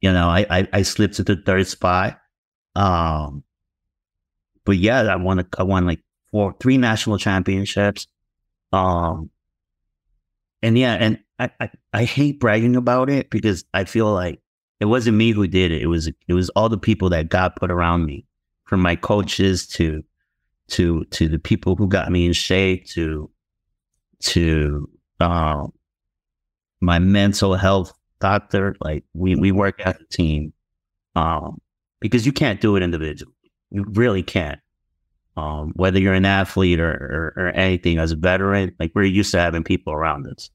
you 0.00 0.12
know, 0.12 0.28
I, 0.28 0.46
I, 0.48 0.68
I 0.72 0.82
slipped 0.82 1.14
to 1.14 1.24
the 1.24 1.36
third 1.36 1.66
spot. 1.66 2.20
Um, 2.76 3.42
but 4.66 4.76
yeah, 4.76 5.00
I 5.02 5.16
won 5.16 5.38
a, 5.38 5.46
I 5.56 5.62
won 5.62 5.86
like 5.86 6.00
four, 6.30 6.54
three 6.60 6.76
national 6.76 7.16
championships. 7.16 8.06
Um, 8.72 9.30
and 10.60 10.76
yeah, 10.76 10.94
and 10.94 11.18
I, 11.38 11.50
I, 11.60 11.70
I 11.94 12.04
hate 12.04 12.40
bragging 12.40 12.76
about 12.76 13.08
it 13.08 13.30
because 13.30 13.64
I 13.72 13.84
feel 13.84 14.12
like 14.12 14.42
it 14.80 14.86
wasn't 14.86 15.16
me 15.16 15.30
who 15.30 15.46
did 15.46 15.70
it. 15.70 15.80
It 15.80 15.86
was 15.86 16.08
it 16.08 16.34
was 16.34 16.50
all 16.50 16.68
the 16.68 16.76
people 16.76 17.08
that 17.10 17.30
God 17.30 17.56
put 17.56 17.70
around 17.70 18.04
me, 18.04 18.26
from 18.64 18.80
my 18.80 18.96
coaches 18.96 19.66
to 19.68 20.02
to 20.68 21.04
to 21.06 21.28
the 21.28 21.38
people 21.38 21.76
who 21.76 21.88
got 21.88 22.10
me 22.10 22.26
in 22.26 22.34
shape 22.34 22.86
to 22.88 23.30
to 24.20 24.88
um 25.20 25.72
my 26.80 26.98
mental 26.98 27.54
health 27.54 27.92
doctor. 28.20 28.76
Like 28.80 29.04
we, 29.14 29.36
we 29.36 29.52
work 29.52 29.80
as 29.80 29.94
a 29.96 30.04
team. 30.08 30.52
Um, 31.14 31.62
because 32.00 32.26
you 32.26 32.32
can't 32.32 32.60
do 32.60 32.76
it 32.76 32.82
individually. 32.82 33.32
You 33.70 33.84
really 33.88 34.22
can't. 34.22 34.60
Um, 35.36 35.72
whether 35.76 36.00
you're 36.00 36.14
an 36.14 36.24
athlete 36.24 36.80
or, 36.80 36.90
or, 37.36 37.44
or, 37.44 37.48
anything 37.48 37.98
as 37.98 38.10
a 38.10 38.16
veteran, 38.16 38.74
like 38.80 38.92
we're 38.94 39.04
used 39.04 39.32
to 39.32 39.38
having 39.38 39.64
people 39.64 39.92
around 39.92 40.26
us. 40.26 40.48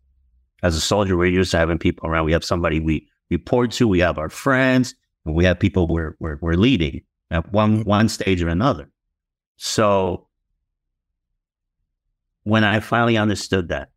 As 0.64 0.76
a 0.76 0.82
soldier, 0.82 1.16
we're 1.16 1.26
used 1.26 1.52
to 1.52 1.58
having 1.60 1.78
people 1.78 2.10
around. 2.10 2.26
We 2.26 2.32
have 2.32 2.44
somebody 2.44 2.80
we 2.80 3.08
report 3.30 3.72
to. 3.74 3.88
We 3.88 4.00
have 4.00 4.18
our 4.18 4.30
friends. 4.30 4.96
We 5.24 5.46
have 5.46 5.60
people 5.60 5.88
we're, 5.88 6.16
we're, 6.20 6.40
we're 6.42 6.54
leading 6.54 7.02
at 7.30 7.54
one, 7.54 7.84
one 7.84 8.10
stage 8.10 8.42
or 8.42 8.50
another. 8.50 8.90
So 9.58 10.28
when 12.44 12.64
I 12.64 12.80
finally 12.80 13.18
understood 13.18 13.70
that, 13.70 13.90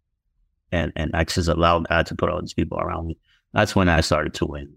and 0.75 0.93
and 0.97 1.11
I 1.15 1.25
just 1.25 1.49
allowed 1.49 1.89
God 1.89 2.07
to 2.07 2.15
put 2.15 2.29
all 2.29 2.41
these 2.41 2.55
people 2.55 2.79
around 2.79 3.07
me. 3.07 3.19
That's 3.53 3.77
when 3.77 3.89
I 3.89 4.01
started 4.01 4.35
to 4.35 4.47
win. 4.47 4.75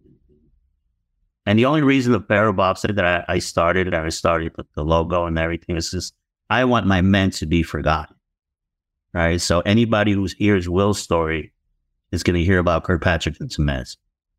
And 1.48 1.58
the 1.58 1.66
only 1.66 1.82
reason 1.82 2.12
the 2.12 2.20
bobsled 2.20 2.98
that 2.98 3.06
I, 3.06 3.36
I 3.36 3.40
started, 3.40 3.88
and 3.88 3.96
I 3.96 4.10
started 4.10 4.52
with 4.58 4.68
the 4.74 4.84
logo 4.84 5.26
and 5.26 5.40
everything, 5.40 5.78
is 5.78 5.92
just 5.92 6.14
I 6.50 6.66
want 6.66 6.86
my 6.86 7.02
men 7.02 7.32
to 7.32 7.46
be 7.46 7.64
forgotten. 7.64 8.18
Right. 9.14 9.40
So 9.40 9.62
anybody 9.62 10.12
who 10.12 10.28
hears 10.38 10.68
Will's 10.68 11.00
story 11.00 11.54
is 12.12 12.22
going 12.22 12.38
to 12.38 12.44
hear 12.44 12.60
about 12.60 12.84
Kirkpatrick 12.84 13.40
and 13.40 13.50
Temez. 13.50 13.96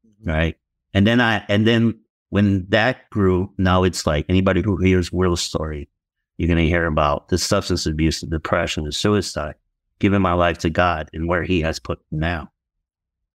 Mm-hmm. 0.07 0.31
Right. 0.31 0.57
And 0.92 1.07
then 1.07 1.23
I, 1.23 1.44
and 1.49 1.66
then 1.66 1.99
when 2.29 2.66
that 2.68 3.09
grew, 3.09 3.55
now 3.57 3.85
it's 3.85 4.07
like 4.07 4.27
anybody 4.29 4.61
who 4.61 4.77
hears 4.77 5.11
Will's 5.11 5.40
story, 5.40 5.88
you're 6.37 6.47
going 6.47 6.62
to 6.62 6.68
hear 6.68 6.85
about 6.85 7.31
the 7.31 7.38
substance 7.38 7.87
abuse, 7.87 8.21
the 8.21 8.27
depression, 8.27 8.85
the 8.85 8.92
suicide 8.92 9.55
giving 9.99 10.21
my 10.21 10.35
life 10.35 10.59
to 10.59 10.71
God 10.71 11.09
and 11.14 11.27
where 11.27 11.42
He 11.42 11.62
has 11.62 11.79
put 11.79 12.01
me 12.11 12.18
now. 12.18 12.51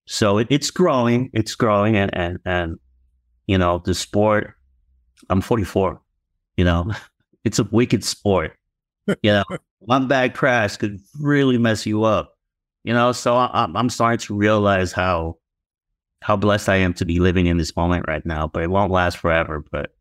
So 0.05 0.37
it, 0.37 0.47
it's 0.51 0.69
growing, 0.69 1.31
it's 1.33 1.55
growing, 1.55 1.97
and 1.97 2.11
and 2.13 2.39
and 2.45 2.79
you 3.47 3.57
know 3.57 3.81
the 3.83 3.93
sport. 3.93 4.53
I'm 5.29 5.41
44. 5.41 6.01
You 6.57 6.65
know, 6.65 6.91
it's 7.43 7.59
a 7.59 7.63
wicked 7.65 8.03
sport. 8.03 8.53
You 9.07 9.31
know, 9.31 9.43
one 9.79 10.07
bad 10.07 10.33
crash 10.33 10.77
could 10.77 10.99
really 11.19 11.57
mess 11.57 11.85
you 11.85 12.03
up. 12.03 12.37
You 12.83 12.93
know, 12.93 13.11
so 13.11 13.35
I, 13.35 13.67
I'm 13.73 13.89
starting 13.89 14.19
to 14.19 14.35
realize 14.35 14.91
how 14.91 15.37
how 16.21 16.35
blessed 16.35 16.69
I 16.69 16.77
am 16.77 16.93
to 16.95 17.05
be 17.05 17.19
living 17.19 17.47
in 17.47 17.57
this 17.57 17.75
moment 17.75 18.05
right 18.07 18.25
now. 18.25 18.47
But 18.47 18.63
it 18.63 18.69
won't 18.69 18.91
last 18.91 19.17
forever. 19.17 19.63
But 19.71 19.93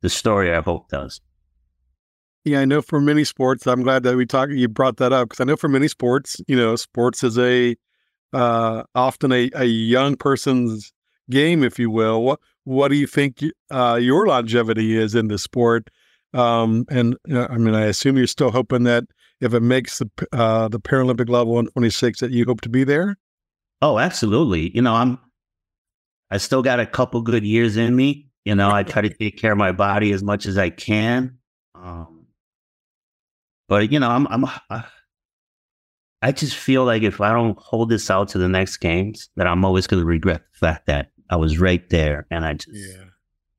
the 0.00 0.08
story, 0.08 0.54
I 0.54 0.60
hope, 0.60 0.88
does. 0.88 1.20
Yeah, 2.44 2.60
I 2.60 2.64
know 2.64 2.80
for 2.80 3.00
many 3.00 3.24
sports. 3.24 3.66
I'm 3.66 3.82
glad 3.82 4.02
that 4.04 4.16
we 4.16 4.24
talked. 4.24 4.52
You 4.52 4.68
brought 4.68 4.96
that 4.96 5.12
up 5.12 5.28
because 5.28 5.40
I 5.40 5.44
know 5.44 5.56
for 5.56 5.68
many 5.68 5.88
sports, 5.88 6.40
you 6.48 6.56
know, 6.56 6.74
sports 6.76 7.22
is 7.22 7.38
a 7.38 7.76
uh, 8.32 8.84
often 8.94 9.32
a, 9.32 9.50
a 9.54 9.64
young 9.64 10.16
person's 10.16 10.92
game, 11.30 11.62
if 11.62 11.78
you 11.78 11.90
will. 11.90 12.22
What 12.22 12.40
what 12.64 12.88
do 12.88 12.96
you 12.96 13.06
think 13.06 13.42
uh, 13.70 13.98
your 14.00 14.26
longevity 14.26 14.96
is 14.96 15.14
in 15.14 15.28
the 15.28 15.38
sport? 15.38 15.88
Um, 16.32 16.84
and 16.90 17.16
uh, 17.32 17.46
I 17.50 17.56
mean, 17.58 17.74
I 17.74 17.86
assume 17.86 18.16
you're 18.16 18.26
still 18.26 18.50
hoping 18.50 18.84
that 18.84 19.04
if 19.40 19.54
it 19.54 19.60
makes 19.60 19.98
the 19.98 20.10
uh, 20.32 20.68
the 20.68 20.80
Paralympic 20.80 21.28
level 21.28 21.54
126, 21.54 22.20
that 22.20 22.30
you 22.30 22.44
hope 22.44 22.60
to 22.62 22.68
be 22.68 22.84
there. 22.84 23.16
Oh, 23.82 23.98
absolutely. 23.98 24.74
You 24.74 24.82
know, 24.82 24.94
I'm. 24.94 25.18
I 26.30 26.36
still 26.36 26.62
got 26.62 26.78
a 26.78 26.86
couple 26.86 27.22
good 27.22 27.44
years 27.44 27.76
in 27.76 27.96
me. 27.96 28.28
You 28.44 28.54
know, 28.54 28.70
I 28.70 28.84
try 28.84 29.02
to 29.02 29.08
take 29.08 29.36
care 29.36 29.52
of 29.52 29.58
my 29.58 29.72
body 29.72 30.12
as 30.12 30.22
much 30.22 30.46
as 30.46 30.56
I 30.56 30.70
can. 30.70 31.38
Um, 31.74 32.26
but 33.68 33.90
you 33.90 33.98
know, 33.98 34.10
I'm. 34.10 34.26
I'm. 34.28 34.44
I, 34.44 34.84
I 36.22 36.32
just 36.32 36.54
feel 36.54 36.84
like 36.84 37.02
if 37.02 37.20
I 37.20 37.32
don't 37.32 37.58
hold 37.58 37.88
this 37.88 38.10
out 38.10 38.28
to 38.28 38.38
the 38.38 38.48
next 38.48 38.76
games, 38.76 39.30
that 39.36 39.46
I'm 39.46 39.64
always 39.64 39.86
going 39.86 40.02
to 40.02 40.06
regret 40.06 40.42
the 40.52 40.58
fact 40.58 40.86
that 40.86 41.10
I 41.30 41.36
was 41.36 41.58
right 41.58 41.88
there, 41.90 42.26
and 42.30 42.44
I 42.44 42.54
just 42.54 42.68
yeah, 42.72 43.04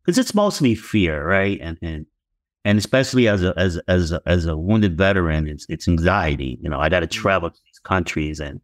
because 0.04 0.18
it's 0.18 0.36
mostly 0.36 0.76
fear, 0.76 1.26
right? 1.26 1.58
And 1.62 1.78
and 1.82 2.06
and 2.66 2.78
especially 2.78 3.28
as 3.28 3.44
a 3.44 3.54
as 3.58 3.80
as 3.88 4.12
a, 4.12 4.22
as 4.26 4.46
a 4.46 4.56
wounded 4.58 4.98
veteran, 4.98 5.48
it's 5.48 5.66
it's 5.70 5.88
anxiety. 5.88 6.60
You 6.62 6.70
know, 6.70 6.80
I 6.80 6.90
got 6.90 7.00
to 7.00 7.08
Mm-hmm. 7.08 7.22
travel 7.22 7.50
to 7.50 7.58
these 7.66 7.80
countries, 7.80 8.40
and 8.40 8.62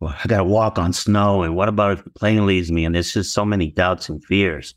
well, 0.00 0.14
I 0.22 0.26
got 0.28 0.38
to 0.38 0.44
walk 0.44 0.78
on 0.78 0.92
snow, 0.92 1.42
and 1.42 1.56
what 1.56 1.68
about 1.68 1.98
if 1.98 2.04
the 2.04 2.10
plane 2.10 2.46
leaves 2.46 2.70
me? 2.70 2.84
And 2.84 2.94
there's 2.94 3.12
just 3.12 3.32
so 3.32 3.44
many 3.44 3.70
doubts 3.70 4.08
and 4.08 4.22
fears. 4.24 4.74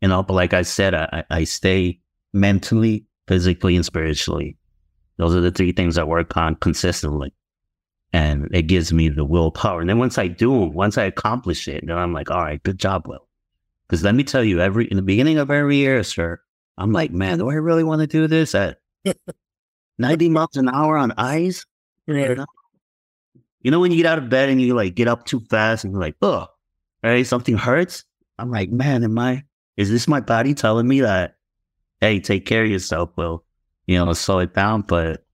You 0.00 0.08
know, 0.08 0.22
but 0.22 0.34
like 0.34 0.52
I 0.52 0.62
said, 0.62 0.94
I 0.94 1.24
I 1.30 1.44
stay 1.44 2.00
mentally, 2.32 3.06
physically, 3.28 3.76
and 3.76 3.84
spiritually. 3.84 4.56
Those 5.18 5.34
are 5.36 5.40
the 5.40 5.52
three 5.52 5.72
things 5.72 5.98
I 5.98 6.02
work 6.04 6.36
on 6.36 6.56
consistently. 6.56 7.32
And 8.12 8.48
it 8.54 8.62
gives 8.62 8.92
me 8.92 9.08
the 9.08 9.24
willpower. 9.24 9.80
And 9.80 9.88
then 9.88 9.98
once 9.98 10.18
I 10.18 10.28
do 10.28 10.60
them, 10.60 10.72
once 10.74 10.98
I 10.98 11.04
accomplish 11.04 11.66
it, 11.66 11.86
then 11.86 11.96
I'm 11.96 12.12
like, 12.12 12.30
all 12.30 12.42
right, 12.42 12.62
good 12.62 12.78
job, 12.78 13.08
Will. 13.08 13.26
Because 13.86 14.04
let 14.04 14.14
me 14.14 14.24
tell 14.24 14.44
you, 14.44 14.60
every 14.60 14.86
in 14.86 14.96
the 14.96 15.02
beginning 15.02 15.38
of 15.38 15.50
every 15.50 15.76
year, 15.76 16.02
sir, 16.02 16.40
I'm 16.76 16.92
like, 16.92 17.10
man, 17.10 17.38
do 17.38 17.50
I 17.50 17.54
really 17.54 17.84
want 17.84 18.00
to 18.00 18.06
do 18.06 18.26
this 18.26 18.54
at 18.54 18.78
90 19.98 20.28
miles 20.28 20.56
an 20.56 20.68
hour 20.68 20.96
on 20.96 21.12
ice? 21.16 21.64
right. 22.06 22.38
You 23.60 23.70
know, 23.70 23.80
when 23.80 23.92
you 23.92 23.96
get 23.98 24.06
out 24.06 24.18
of 24.18 24.28
bed 24.28 24.48
and 24.48 24.60
you 24.60 24.74
like 24.74 24.94
get 24.94 25.08
up 25.08 25.24
too 25.24 25.40
fast 25.48 25.84
and 25.84 25.92
you're 25.92 26.00
like, 26.00 26.16
oh, 26.20 26.48
right, 27.02 27.26
something 27.26 27.56
hurts. 27.56 28.04
I'm 28.38 28.50
like, 28.50 28.70
man, 28.70 29.04
am 29.04 29.18
I, 29.18 29.44
is 29.76 29.90
this 29.90 30.08
my 30.08 30.20
body 30.20 30.54
telling 30.54 30.88
me 30.88 31.02
that, 31.02 31.36
hey, 32.00 32.18
take 32.18 32.44
care 32.44 32.64
of 32.64 32.70
yourself, 32.70 33.10
Will? 33.16 33.44
You 33.86 34.04
know, 34.04 34.12
slow 34.14 34.40
it 34.40 34.54
down. 34.54 34.82
But 34.82 35.24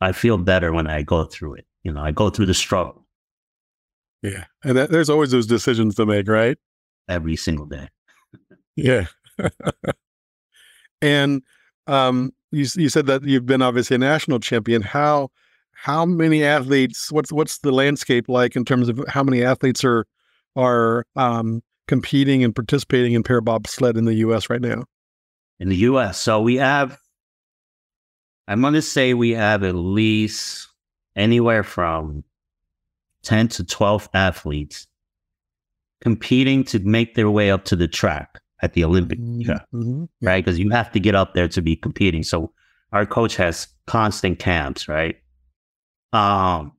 I 0.00 0.12
feel 0.12 0.38
better 0.38 0.72
when 0.72 0.86
I 0.86 1.02
go 1.02 1.24
through 1.24 1.54
it. 1.54 1.66
You 1.82 1.92
know, 1.92 2.00
I 2.00 2.10
go 2.10 2.30
through 2.30 2.46
the 2.46 2.54
struggle 2.54 3.06
Yeah, 4.22 4.44
and 4.64 4.76
that, 4.76 4.90
there's 4.90 5.10
always 5.10 5.30
those 5.30 5.46
decisions 5.46 5.94
to 5.96 6.06
make, 6.06 6.28
right? 6.28 6.58
every 7.08 7.36
single 7.36 7.66
day. 7.66 7.88
Yeah. 8.76 9.06
and 11.02 11.42
um, 11.86 12.32
you 12.52 12.66
you 12.76 12.88
said 12.88 13.06
that 13.06 13.24
you've 13.24 13.46
been 13.46 13.62
obviously 13.62 13.96
a 13.96 13.98
national 13.98 14.38
champion. 14.40 14.82
How 14.82 15.30
how 15.72 16.04
many 16.04 16.44
athletes? 16.44 17.10
What's 17.10 17.32
what's 17.32 17.58
the 17.58 17.72
landscape 17.72 18.28
like 18.28 18.56
in 18.56 18.64
terms 18.64 18.88
of 18.88 19.02
how 19.08 19.22
many 19.22 19.42
athletes 19.42 19.84
are 19.84 20.06
are 20.56 21.04
um, 21.16 21.62
competing 21.88 22.44
and 22.44 22.54
participating 22.54 23.12
in 23.14 23.22
para 23.22 23.42
bobsled 23.42 23.96
in 23.96 24.04
the 24.04 24.14
U.S. 24.14 24.48
right 24.50 24.60
now? 24.60 24.84
in 25.58 25.68
the 25.68 25.76
US. 25.76 26.18
So 26.18 26.40
we 26.40 26.56
have, 26.56 26.98
I'm 28.48 28.60
going 28.60 28.74
to 28.74 28.82
say 28.82 29.14
we 29.14 29.30
have 29.30 29.62
at 29.62 29.74
least 29.74 30.68
anywhere 31.16 31.62
from 31.62 32.24
10 33.22 33.48
to 33.48 33.64
12 33.64 34.08
athletes 34.14 34.86
competing 36.00 36.64
to 36.64 36.78
make 36.80 37.14
their 37.14 37.30
way 37.30 37.50
up 37.50 37.64
to 37.66 37.76
the 37.76 37.86
track 37.88 38.40
at 38.62 38.72
the 38.72 38.84
Olympic, 38.84 39.18
yeah, 39.22 39.60
Mhm. 39.72 40.08
right? 40.22 40.44
Because 40.44 40.58
you 40.58 40.70
have 40.70 40.90
to 40.92 41.00
get 41.00 41.14
up 41.14 41.34
there 41.34 41.48
to 41.48 41.62
be 41.62 41.76
competing. 41.76 42.22
So 42.22 42.52
our 42.92 43.06
coach 43.06 43.36
has 43.36 43.68
constant 43.86 44.38
camps, 44.38 44.88
right? 44.88 45.16
Um, 46.12 46.72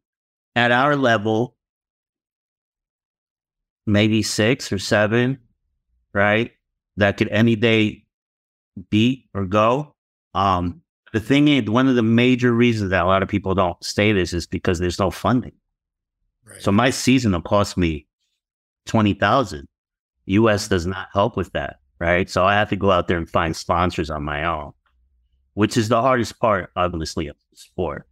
at 0.55 0.71
our 0.71 0.95
level, 0.95 1.55
maybe 3.85 4.21
six 4.21 4.71
or 4.71 4.77
seven, 4.79 5.39
right? 6.13 6.51
That 6.97 7.17
could 7.17 7.29
any 7.29 7.55
day 7.55 8.05
beat 8.89 9.29
or 9.33 9.45
go. 9.45 9.95
Um, 10.33 10.81
the 11.13 11.19
thing 11.19 11.47
is, 11.47 11.69
one 11.69 11.87
of 11.87 11.95
the 11.95 12.03
major 12.03 12.53
reasons 12.53 12.91
that 12.91 13.03
a 13.03 13.07
lot 13.07 13.23
of 13.23 13.29
people 13.29 13.53
don't 13.53 13.81
stay 13.83 14.11
this 14.11 14.33
is 14.33 14.47
because 14.47 14.79
there's 14.79 14.99
no 14.99 15.11
funding. 15.11 15.53
Right. 16.45 16.61
So 16.61 16.71
my 16.71 16.89
season 16.89 17.33
will 17.33 17.41
cost 17.41 17.77
me 17.77 18.07
twenty 18.85 19.13
thousand. 19.13 19.67
US 20.25 20.67
does 20.67 20.85
not 20.85 21.09
help 21.13 21.35
with 21.35 21.51
that, 21.53 21.79
right? 21.99 22.29
So 22.29 22.45
I 22.45 22.53
have 22.53 22.69
to 22.69 22.75
go 22.75 22.91
out 22.91 23.07
there 23.07 23.17
and 23.17 23.29
find 23.29 23.55
sponsors 23.55 24.09
on 24.09 24.23
my 24.23 24.45
own, 24.45 24.71
which 25.53 25.77
is 25.77 25.89
the 25.89 26.01
hardest 26.01 26.39
part, 26.39 26.71
obviously, 26.75 27.27
of 27.27 27.35
the 27.51 27.57
sport. 27.57 28.07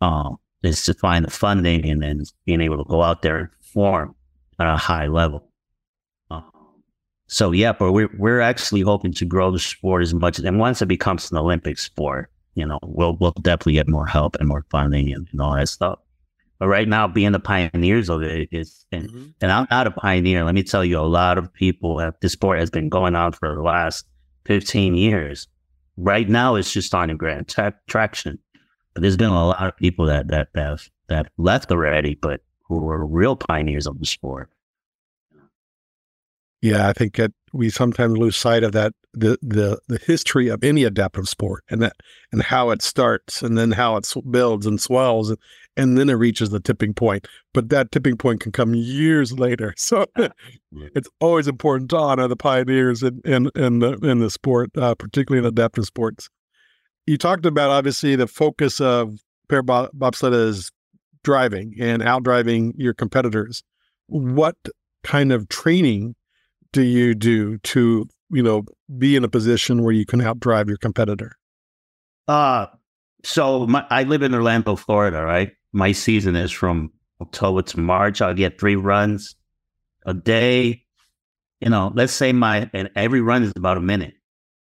Um, 0.00 0.38
is 0.62 0.84
to 0.84 0.94
find 0.94 1.24
the 1.24 1.30
funding 1.30 1.88
and 1.88 2.02
then 2.02 2.22
being 2.44 2.60
able 2.60 2.78
to 2.78 2.88
go 2.88 3.02
out 3.02 3.22
there 3.22 3.36
and 3.36 3.52
perform 3.52 4.14
at 4.58 4.72
a 4.72 4.76
high 4.76 5.06
level. 5.06 5.48
Um, 6.30 6.50
so 7.26 7.50
yeah, 7.52 7.72
but 7.72 7.92
we're 7.92 8.10
we're 8.18 8.40
actually 8.40 8.82
hoping 8.82 9.12
to 9.14 9.24
grow 9.24 9.50
the 9.50 9.58
sport 9.58 10.02
as 10.02 10.14
much, 10.14 10.38
and 10.38 10.58
once 10.58 10.82
it 10.82 10.86
becomes 10.86 11.30
an 11.30 11.38
Olympic 11.38 11.78
sport, 11.78 12.30
you 12.54 12.66
know, 12.66 12.78
we'll 12.82 13.16
we'll 13.16 13.32
definitely 13.42 13.74
get 13.74 13.88
more 13.88 14.06
help 14.06 14.36
and 14.36 14.48
more 14.48 14.64
funding 14.70 15.12
and, 15.12 15.28
and 15.32 15.40
all 15.40 15.54
that 15.54 15.68
stuff. 15.68 15.98
But 16.58 16.68
right 16.68 16.86
now, 16.86 17.08
being 17.08 17.32
the 17.32 17.40
pioneers 17.40 18.08
of 18.08 18.22
it 18.22 18.48
is, 18.52 18.86
and, 18.92 19.08
Mhm. 19.08 19.34
and 19.40 19.50
I'm 19.50 19.66
not 19.70 19.86
a 19.88 19.90
pioneer. 19.90 20.44
Let 20.44 20.54
me 20.54 20.62
tell 20.62 20.84
you, 20.84 20.98
a 20.98 21.02
lot 21.02 21.36
of 21.38 21.52
people 21.52 21.98
have 21.98 22.14
this 22.20 22.32
sport 22.32 22.60
has 22.60 22.70
been 22.70 22.88
going 22.88 23.16
on 23.16 23.32
for 23.32 23.54
the 23.54 23.62
last 23.62 24.06
15 24.44 24.94
years. 24.94 25.48
Right 25.96 26.28
now, 26.28 26.54
it's 26.54 26.72
just 26.72 26.94
on 26.94 27.10
a 27.10 27.14
grand 27.16 27.48
tra- 27.48 27.74
traction. 27.88 28.38
But 28.94 29.02
there's 29.02 29.16
been 29.16 29.30
a 29.30 29.46
lot 29.46 29.66
of 29.66 29.76
people 29.76 30.06
that 30.06 30.28
that 30.28 30.48
that 30.54 30.62
have, 30.68 30.88
that 31.08 31.32
left 31.36 31.70
already, 31.72 32.14
but 32.14 32.42
who 32.68 32.78
were 32.78 33.04
real 33.04 33.34
pioneers 33.36 33.86
of 33.86 33.98
the 33.98 34.06
sport. 34.06 34.48
Yeah, 36.60 36.88
I 36.88 36.92
think 36.92 37.16
that 37.16 37.32
we 37.52 37.70
sometimes 37.70 38.16
lose 38.16 38.36
sight 38.36 38.62
of 38.62 38.72
that 38.72 38.92
the 39.14 39.38
the 39.42 39.78
the 39.88 39.98
history 39.98 40.48
of 40.48 40.64
any 40.64 40.84
adaptive 40.84 41.28
sport 41.28 41.64
and 41.70 41.82
that 41.82 41.94
and 42.32 42.42
how 42.42 42.70
it 42.70 42.80
starts 42.80 43.42
and 43.42 43.58
then 43.58 43.72
how 43.72 43.96
it 43.96 44.10
builds 44.30 44.66
and 44.66 44.80
swells 44.80 45.30
and, 45.30 45.38
and 45.76 45.98
then 45.98 46.08
it 46.08 46.14
reaches 46.14 46.50
the 46.50 46.60
tipping 46.60 46.94
point. 46.94 47.26
But 47.52 47.68
that 47.68 47.92
tipping 47.92 48.16
point 48.16 48.40
can 48.40 48.52
come 48.52 48.74
years 48.74 49.38
later. 49.38 49.74
So 49.82 50.06
it's 50.94 51.08
always 51.20 51.48
important 51.48 51.90
to 51.90 51.98
honor 51.98 52.28
the 52.28 52.36
pioneers 52.36 53.02
in 53.02 53.20
in 53.24 53.50
in 53.54 53.80
the 53.80 53.92
in 53.98 54.20
the 54.20 54.30
sport, 54.30 54.70
uh, 54.76 54.94
particularly 54.94 55.46
in 55.46 55.52
adaptive 55.52 55.84
sports. 55.84 56.28
You 57.06 57.18
talked 57.18 57.44
about 57.44 57.70
obviously 57.70 58.16
the 58.16 58.26
focus 58.26 58.80
of 58.80 59.18
para 59.48 59.62
bob- 59.62 59.90
bobsled 59.92 60.32
is 60.32 60.70
driving 61.24 61.74
and 61.80 62.00
outdriving 62.00 62.72
your 62.76 62.94
competitors. 62.94 63.62
What 64.06 64.56
kind 65.02 65.32
of 65.32 65.48
training 65.48 66.14
do 66.72 66.82
you 66.82 67.14
do 67.14 67.58
to 67.58 68.08
you 68.30 68.42
know 68.42 68.64
be 68.98 69.16
in 69.16 69.24
a 69.24 69.28
position 69.28 69.82
where 69.82 69.92
you 69.92 70.06
can 70.06 70.20
outdrive 70.20 70.68
your 70.68 70.78
competitor? 70.78 71.36
Uh 72.28 72.66
so 73.24 73.66
my, 73.66 73.86
I 73.90 74.02
live 74.02 74.22
in 74.22 74.34
Orlando, 74.34 74.74
Florida, 74.76 75.22
right? 75.22 75.52
My 75.72 75.92
season 75.92 76.34
is 76.34 76.50
from 76.50 76.90
October 77.20 77.62
to 77.62 77.80
March. 77.80 78.20
I'll 78.20 78.34
get 78.34 78.58
three 78.58 78.76
runs 78.76 79.36
a 80.04 80.14
day. 80.14 80.84
You 81.60 81.70
know, 81.70 81.92
let's 81.94 82.12
say 82.12 82.32
my 82.32 82.68
and 82.72 82.90
every 82.96 83.20
run 83.20 83.44
is 83.44 83.52
about 83.54 83.76
a 83.76 83.80
minute. 83.80 84.14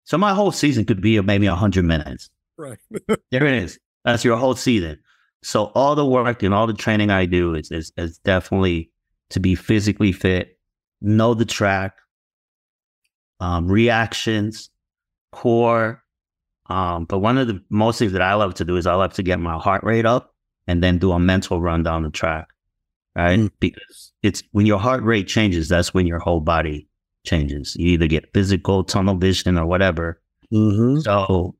So 0.05 0.16
my 0.16 0.33
whole 0.33 0.53
season 0.53 0.85
could 0.85 1.03
be 1.03 1.21
maybe 1.21 1.47
hundred 1.47 1.85
minutes. 1.85 2.31
Right. 2.57 2.79
There 3.31 3.45
it 3.45 3.62
is. 3.62 3.79
That's 4.05 4.25
your 4.25 4.37
whole 4.37 4.55
season. 4.55 4.99
So 5.42 5.66
all 5.75 5.95
the 5.95 6.07
work 6.07 6.42
and 6.42 6.55
all 6.55 6.66
the 6.66 6.73
training 6.73 7.11
I 7.11 7.27
do 7.27 7.55
is 7.55 7.71
is, 7.71 7.92
is 7.97 8.19
definitely 8.19 8.90
to 9.31 9.40
be 9.40 9.55
physically 9.55 10.12
fit, 10.12 10.56
know 11.00 11.35
the 11.35 11.44
track, 11.44 11.94
um, 13.40 13.68
reactions, 13.68 14.70
core. 15.32 16.02
Um, 16.68 17.04
but 17.04 17.18
one 17.18 17.38
of 17.38 17.46
the 17.46 17.62
most 17.70 17.98
things 17.98 18.12
that 18.12 18.22
I 18.22 18.35
love 18.35 18.54
to 18.54 18.64
do 18.64 18.76
is 18.76 18.87
I 18.87 18.94
love 18.94 19.12
to 19.14 19.22
get 19.22 19.38
my 19.38 19.56
heart 19.56 19.85
rate 19.85 20.06
up 20.06 20.35
and 20.66 20.82
then 20.82 20.98
do 20.98 21.12
a 21.12 21.18
mental 21.18 21.61
run 21.61 21.82
down 21.82 22.02
the 22.02 22.11
track, 22.11 22.48
right? 23.14 23.38
Mm. 23.38 23.50
Because 23.61 24.12
it's 24.22 24.42
when 24.52 24.66
your 24.66 24.78
heart 24.78 25.02
rate 25.04 25.28
changes, 25.28 25.68
that's 25.68 25.94
when 25.94 26.06
your 26.06 26.18
whole 26.18 26.40
body 26.40 26.88
changes. 27.24 27.76
You 27.78 27.88
either 27.90 28.09
get 28.09 28.32
physical, 28.32 28.82
tunnel 28.82 29.16
vision, 29.16 29.59
or 29.59 29.66
whatever. 29.66 30.20
Mm-hmm. 30.52 31.00
So, 31.00 31.54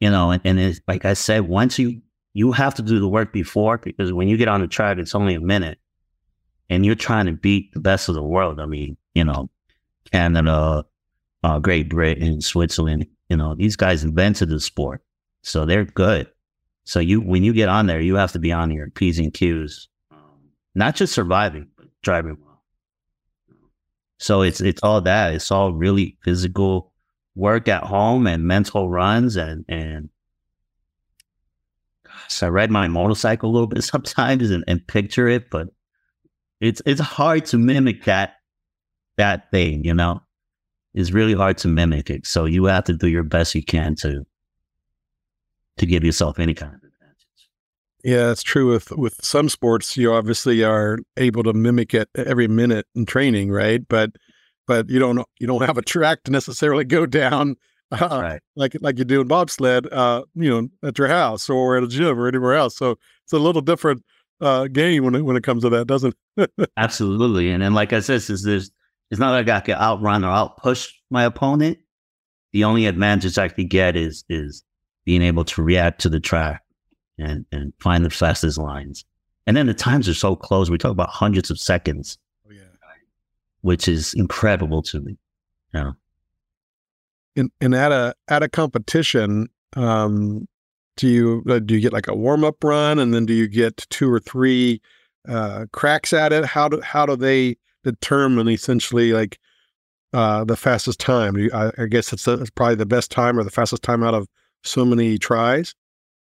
you 0.00 0.10
know, 0.10 0.32
and, 0.32 0.42
and 0.44 0.58
it's, 0.58 0.80
like 0.88 1.04
I 1.04 1.14
said, 1.14 1.48
once 1.48 1.78
you 1.78 2.00
you 2.34 2.52
have 2.52 2.74
to 2.74 2.82
do 2.82 3.00
the 3.00 3.08
work 3.08 3.32
before 3.32 3.78
because 3.78 4.12
when 4.12 4.28
you 4.28 4.36
get 4.36 4.48
on 4.48 4.60
the 4.60 4.68
track, 4.68 4.98
it's 4.98 5.14
only 5.14 5.34
a 5.34 5.40
minute. 5.40 5.78
And 6.70 6.84
you're 6.84 6.94
trying 6.94 7.26
to 7.26 7.32
beat 7.32 7.72
the 7.72 7.80
best 7.80 8.08
of 8.08 8.14
the 8.14 8.22
world. 8.22 8.60
I 8.60 8.66
mean, 8.66 8.96
you 9.14 9.24
know, 9.24 9.50
Canada, 10.10 10.84
uh, 11.42 11.58
Great 11.58 11.88
Britain, 11.88 12.40
Switzerland, 12.40 13.06
you 13.28 13.36
know, 13.36 13.54
these 13.54 13.76
guys 13.76 14.04
invented 14.04 14.48
the 14.48 14.60
sport. 14.60 15.02
So 15.42 15.64
they're 15.64 15.84
good. 15.84 16.30
So 16.84 17.00
you, 17.00 17.20
when 17.20 17.44
you 17.44 17.52
get 17.52 17.68
on 17.68 17.86
there, 17.86 18.00
you 18.00 18.14
have 18.16 18.32
to 18.32 18.38
be 18.38 18.52
on 18.52 18.70
your 18.70 18.90
P's 18.90 19.18
and 19.18 19.32
Q's, 19.32 19.88
um, 20.10 20.18
not 20.74 20.94
just 20.96 21.14
surviving, 21.14 21.68
but 21.76 21.86
driving 22.02 22.38
well. 22.40 22.62
So 24.18 24.42
it's, 24.42 24.60
it's 24.60 24.82
all 24.82 25.00
that. 25.02 25.34
It's 25.34 25.50
all 25.50 25.72
really 25.72 26.16
physical 26.22 26.92
work 27.34 27.68
at 27.68 27.84
home 27.84 28.26
and 28.26 28.44
mental 28.44 28.88
runs 28.88 29.36
and, 29.36 29.64
and 29.68 30.08
gosh, 32.04 32.42
I 32.42 32.48
ride 32.48 32.70
my 32.70 32.88
motorcycle 32.88 33.50
a 33.50 33.52
little 33.52 33.68
bit 33.68 33.84
sometimes 33.84 34.50
and, 34.50 34.64
and 34.66 34.86
picture 34.86 35.28
it, 35.28 35.50
but 35.50 35.68
it's, 36.60 36.82
it's 36.86 37.00
hard 37.00 37.46
to 37.46 37.58
mimic 37.58 38.04
that, 38.04 38.36
that 39.16 39.50
thing, 39.50 39.84
you 39.84 39.94
know? 39.94 40.20
It's 40.94 41.12
really 41.12 41.34
hard 41.34 41.58
to 41.58 41.68
mimic 41.68 42.10
it. 42.10 42.26
So 42.26 42.44
you 42.44 42.64
have 42.64 42.84
to 42.84 42.94
do 42.94 43.08
your 43.08 43.22
best 43.22 43.54
you 43.54 43.62
can 43.62 43.94
to, 43.96 44.26
to 45.76 45.86
give 45.86 46.04
yourself 46.04 46.38
any 46.38 46.54
kind 46.54 46.74
of 46.74 46.78
advantage. 46.78 46.88
Yeah, 48.04 48.30
it's 48.30 48.42
true 48.42 48.72
with 48.72 48.90
with 48.92 49.22
some 49.24 49.48
sports. 49.48 49.96
You 49.96 50.12
obviously 50.12 50.64
are 50.64 50.98
able 51.16 51.42
to 51.44 51.52
mimic 51.52 51.94
it 51.94 52.08
every 52.14 52.48
minute 52.48 52.86
in 52.94 53.06
training, 53.06 53.50
right? 53.50 53.86
But 53.86 54.12
but 54.66 54.88
you 54.88 54.98
don't 54.98 55.24
you 55.38 55.46
don't 55.46 55.62
have 55.62 55.78
a 55.78 55.82
track 55.82 56.24
to 56.24 56.30
necessarily 56.30 56.84
go 56.84 57.06
down 57.06 57.56
uh, 57.92 58.08
right. 58.10 58.40
like 58.54 58.76
like 58.80 58.98
you 58.98 59.04
do 59.04 59.20
in 59.20 59.28
bobsled, 59.28 59.90
uh, 59.92 60.22
you 60.34 60.50
know, 60.50 60.68
at 60.86 60.98
your 60.98 61.08
house 61.08 61.48
or 61.48 61.76
at 61.76 61.82
a 61.82 61.88
gym 61.88 62.18
or 62.18 62.28
anywhere 62.28 62.54
else. 62.54 62.76
So 62.76 62.98
it's 63.24 63.32
a 63.32 63.38
little 63.38 63.62
different 63.62 64.04
uh, 64.40 64.66
game 64.68 65.04
when 65.04 65.14
it 65.14 65.22
when 65.22 65.36
it 65.36 65.42
comes 65.42 65.62
to 65.62 65.70
that, 65.70 65.86
doesn't? 65.86 66.14
it? 66.36 66.50
Absolutely, 66.76 67.50
and 67.50 67.62
then 67.62 67.74
like 67.74 67.92
I 67.92 68.00
said, 68.00 68.16
is 68.16 68.42
there's 68.42 68.70
it's 69.10 69.20
not 69.20 69.32
like 69.32 69.48
I 69.48 69.60
can 69.60 69.76
outrun 69.76 70.24
or 70.24 70.28
outpush 70.28 70.90
my 71.10 71.24
opponent. 71.24 71.78
The 72.52 72.64
only 72.64 72.86
advantage 72.86 73.38
I 73.38 73.48
could 73.48 73.70
get 73.70 73.96
is 73.96 74.24
is 74.28 74.64
being 75.04 75.22
able 75.22 75.44
to 75.44 75.62
react 75.62 76.00
to 76.02 76.08
the 76.08 76.20
track 76.20 76.62
and 77.18 77.44
and 77.52 77.72
find 77.80 78.04
the 78.04 78.10
fastest 78.10 78.58
lines. 78.58 79.04
And 79.46 79.56
then 79.56 79.66
the 79.66 79.74
times 79.74 80.08
are 80.08 80.14
so 80.14 80.36
close. 80.36 80.68
We 80.68 80.76
talk 80.76 80.92
about 80.92 81.08
hundreds 81.08 81.50
of 81.50 81.58
seconds. 81.58 82.18
Oh, 82.46 82.52
yeah. 82.52 82.64
Which 83.62 83.88
is 83.88 84.12
incredible 84.12 84.82
to 84.82 85.00
me. 85.00 85.16
Yeah. 85.72 85.92
And 87.34 87.50
and 87.60 87.74
at 87.74 87.92
a 87.92 88.14
at 88.28 88.42
a 88.42 88.48
competition, 88.48 89.48
um, 89.74 90.46
do 90.98 91.08
you 91.08 91.44
uh, 91.48 91.60
do 91.60 91.74
you 91.74 91.80
get 91.80 91.92
like 91.92 92.08
a 92.08 92.14
warm 92.14 92.44
up 92.44 92.62
run, 92.62 92.98
and 92.98 93.14
then 93.14 93.24
do 93.24 93.32
you 93.32 93.48
get 93.48 93.86
two 93.88 94.12
or 94.12 94.18
three 94.18 94.82
uh, 95.28 95.66
cracks 95.72 96.12
at 96.12 96.32
it? 96.32 96.44
How 96.44 96.68
do 96.68 96.80
how 96.82 97.06
do 97.06 97.16
they 97.16 97.56
determine 97.84 98.48
essentially 98.48 99.12
like 99.12 99.38
uh, 100.12 100.44
the 100.44 100.56
fastest 100.56 100.98
time? 101.00 101.36
I, 101.54 101.70
I 101.78 101.86
guess 101.86 102.12
it's, 102.12 102.26
a, 102.26 102.34
it's 102.34 102.50
probably 102.50 102.74
the 102.74 102.84
best 102.84 103.10
time 103.10 103.38
or 103.38 103.44
the 103.44 103.50
fastest 103.50 103.82
time 103.82 104.02
out 104.02 104.14
of 104.14 104.26
so 104.64 104.84
many 104.84 105.18
tries? 105.18 105.74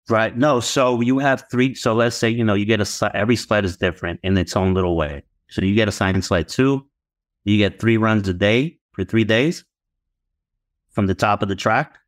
Right. 0.08 0.36
No. 0.36 0.60
So 0.60 1.00
you 1.00 1.18
have 1.18 1.44
three. 1.50 1.74
So 1.74 1.94
let's 1.94 2.16
say, 2.16 2.30
you 2.30 2.44
know, 2.44 2.54
you 2.54 2.64
get 2.64 2.80
a, 2.80 3.10
every 3.14 3.36
sled 3.36 3.64
is 3.64 3.76
different 3.76 4.20
in 4.22 4.36
its 4.36 4.56
own 4.56 4.74
little 4.74 4.96
way. 4.96 5.22
So 5.50 5.62
you 5.62 5.74
get 5.74 5.88
assigned 5.88 6.24
sled 6.24 6.48
two, 6.48 6.86
you 7.44 7.58
get 7.58 7.78
three 7.78 7.96
runs 7.96 8.28
a 8.28 8.34
day 8.34 8.78
for 8.92 9.04
three 9.04 9.24
days 9.24 9.64
from 10.92 11.06
the 11.06 11.14
top 11.14 11.42
of 11.42 11.48
the 11.48 11.56
track 11.56 11.98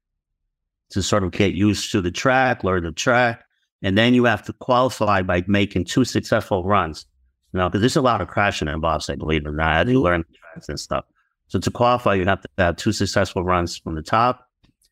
to 0.91 1.03
sort 1.03 1.25
of 1.25 1.33
get 1.33 1.55
used 1.55 1.91
to 1.93 2.01
the 2.01 2.11
track, 2.11 2.65
learn 2.65 2.85
the 2.85 2.93
track. 2.93 3.45
And 3.83 3.97
then 3.97 4.15
you 4.15 4.25
have 4.25 4.43
to 4.45 4.53
qualify 4.55 5.23
by 5.23 5.45
making 5.47 5.85
two 5.85 6.05
successful 6.05 6.65
runs. 6.65 7.07
You 7.53 7.59
know, 7.59 7.69
because 7.69 7.81
there's 7.81 7.97
a 7.97 8.03
lot 8.03 8.21
of 8.21 8.29
crashing 8.29 8.69
in 8.69 8.81
bobsled, 8.81 9.19
believe 9.19 9.43
it 9.43 9.49
or 9.49 9.53
not. 9.53 9.73
I 9.73 9.79
had 9.79 9.87
to 9.89 10.01
learn 10.01 10.25
the 10.29 10.39
tracks 10.39 10.69
and 10.69 10.81
stuff. 10.81 11.05
So 11.49 11.59
to 11.61 11.71
qualify, 11.71 12.15
you 12.15 12.25
have 12.25 12.41
to 12.41 12.49
have 12.59 12.77
two 12.77 12.93
successful 12.93 13.45
runs 13.45 13.79
from 13.79 13.95
the 13.95 14.03
top 14.03 14.47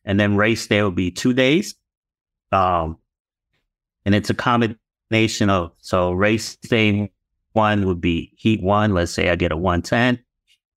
and 0.05 0.19
then 0.19 0.37
race 0.37 0.67
day 0.67 0.81
will 0.81 0.91
be 0.91 1.11
two 1.11 1.33
days. 1.33 1.75
Um, 2.51 2.97
and 4.05 4.13
it's 4.13 4.29
a 4.29 4.35
combination 4.35 5.49
of 5.49 5.71
so 5.79 6.11
race 6.11 6.55
day 6.57 7.11
one 7.53 7.85
would 7.87 7.99
be 7.99 8.31
heat 8.37 8.61
one. 8.61 8.93
Let's 8.93 9.11
say 9.11 9.29
I 9.29 9.35
get 9.35 9.51
a 9.51 9.57
one 9.57 9.81
ten, 9.81 10.19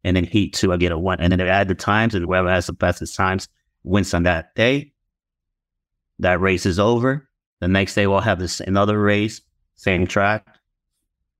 and 0.03 0.17
then 0.17 0.25
heat 0.25 0.55
two 0.55 0.73
I 0.73 0.79
get 0.79 0.93
a 0.93 0.99
one, 0.99 1.21
and 1.21 1.31
then 1.31 1.39
they 1.39 1.49
add 1.49 1.69
the 1.69 1.75
times, 1.75 2.15
and 2.15 2.25
whoever 2.25 2.49
has 2.49 2.67
the 2.67 2.75
fastest 2.75 3.15
times 3.15 3.49
wins 3.85 4.15
on 4.15 4.23
that 4.25 4.55
day. 4.55 4.93
That 6.19 6.41
race 6.41 6.67
is 6.67 6.79
over. 6.79 7.29
The 7.61 7.69
next 7.69 7.95
day 7.95 8.07
we'll 8.07 8.21
have 8.21 8.39
this 8.39 8.61
another 8.61 9.01
race, 9.01 9.41
same 9.77 10.07
track, 10.07 10.47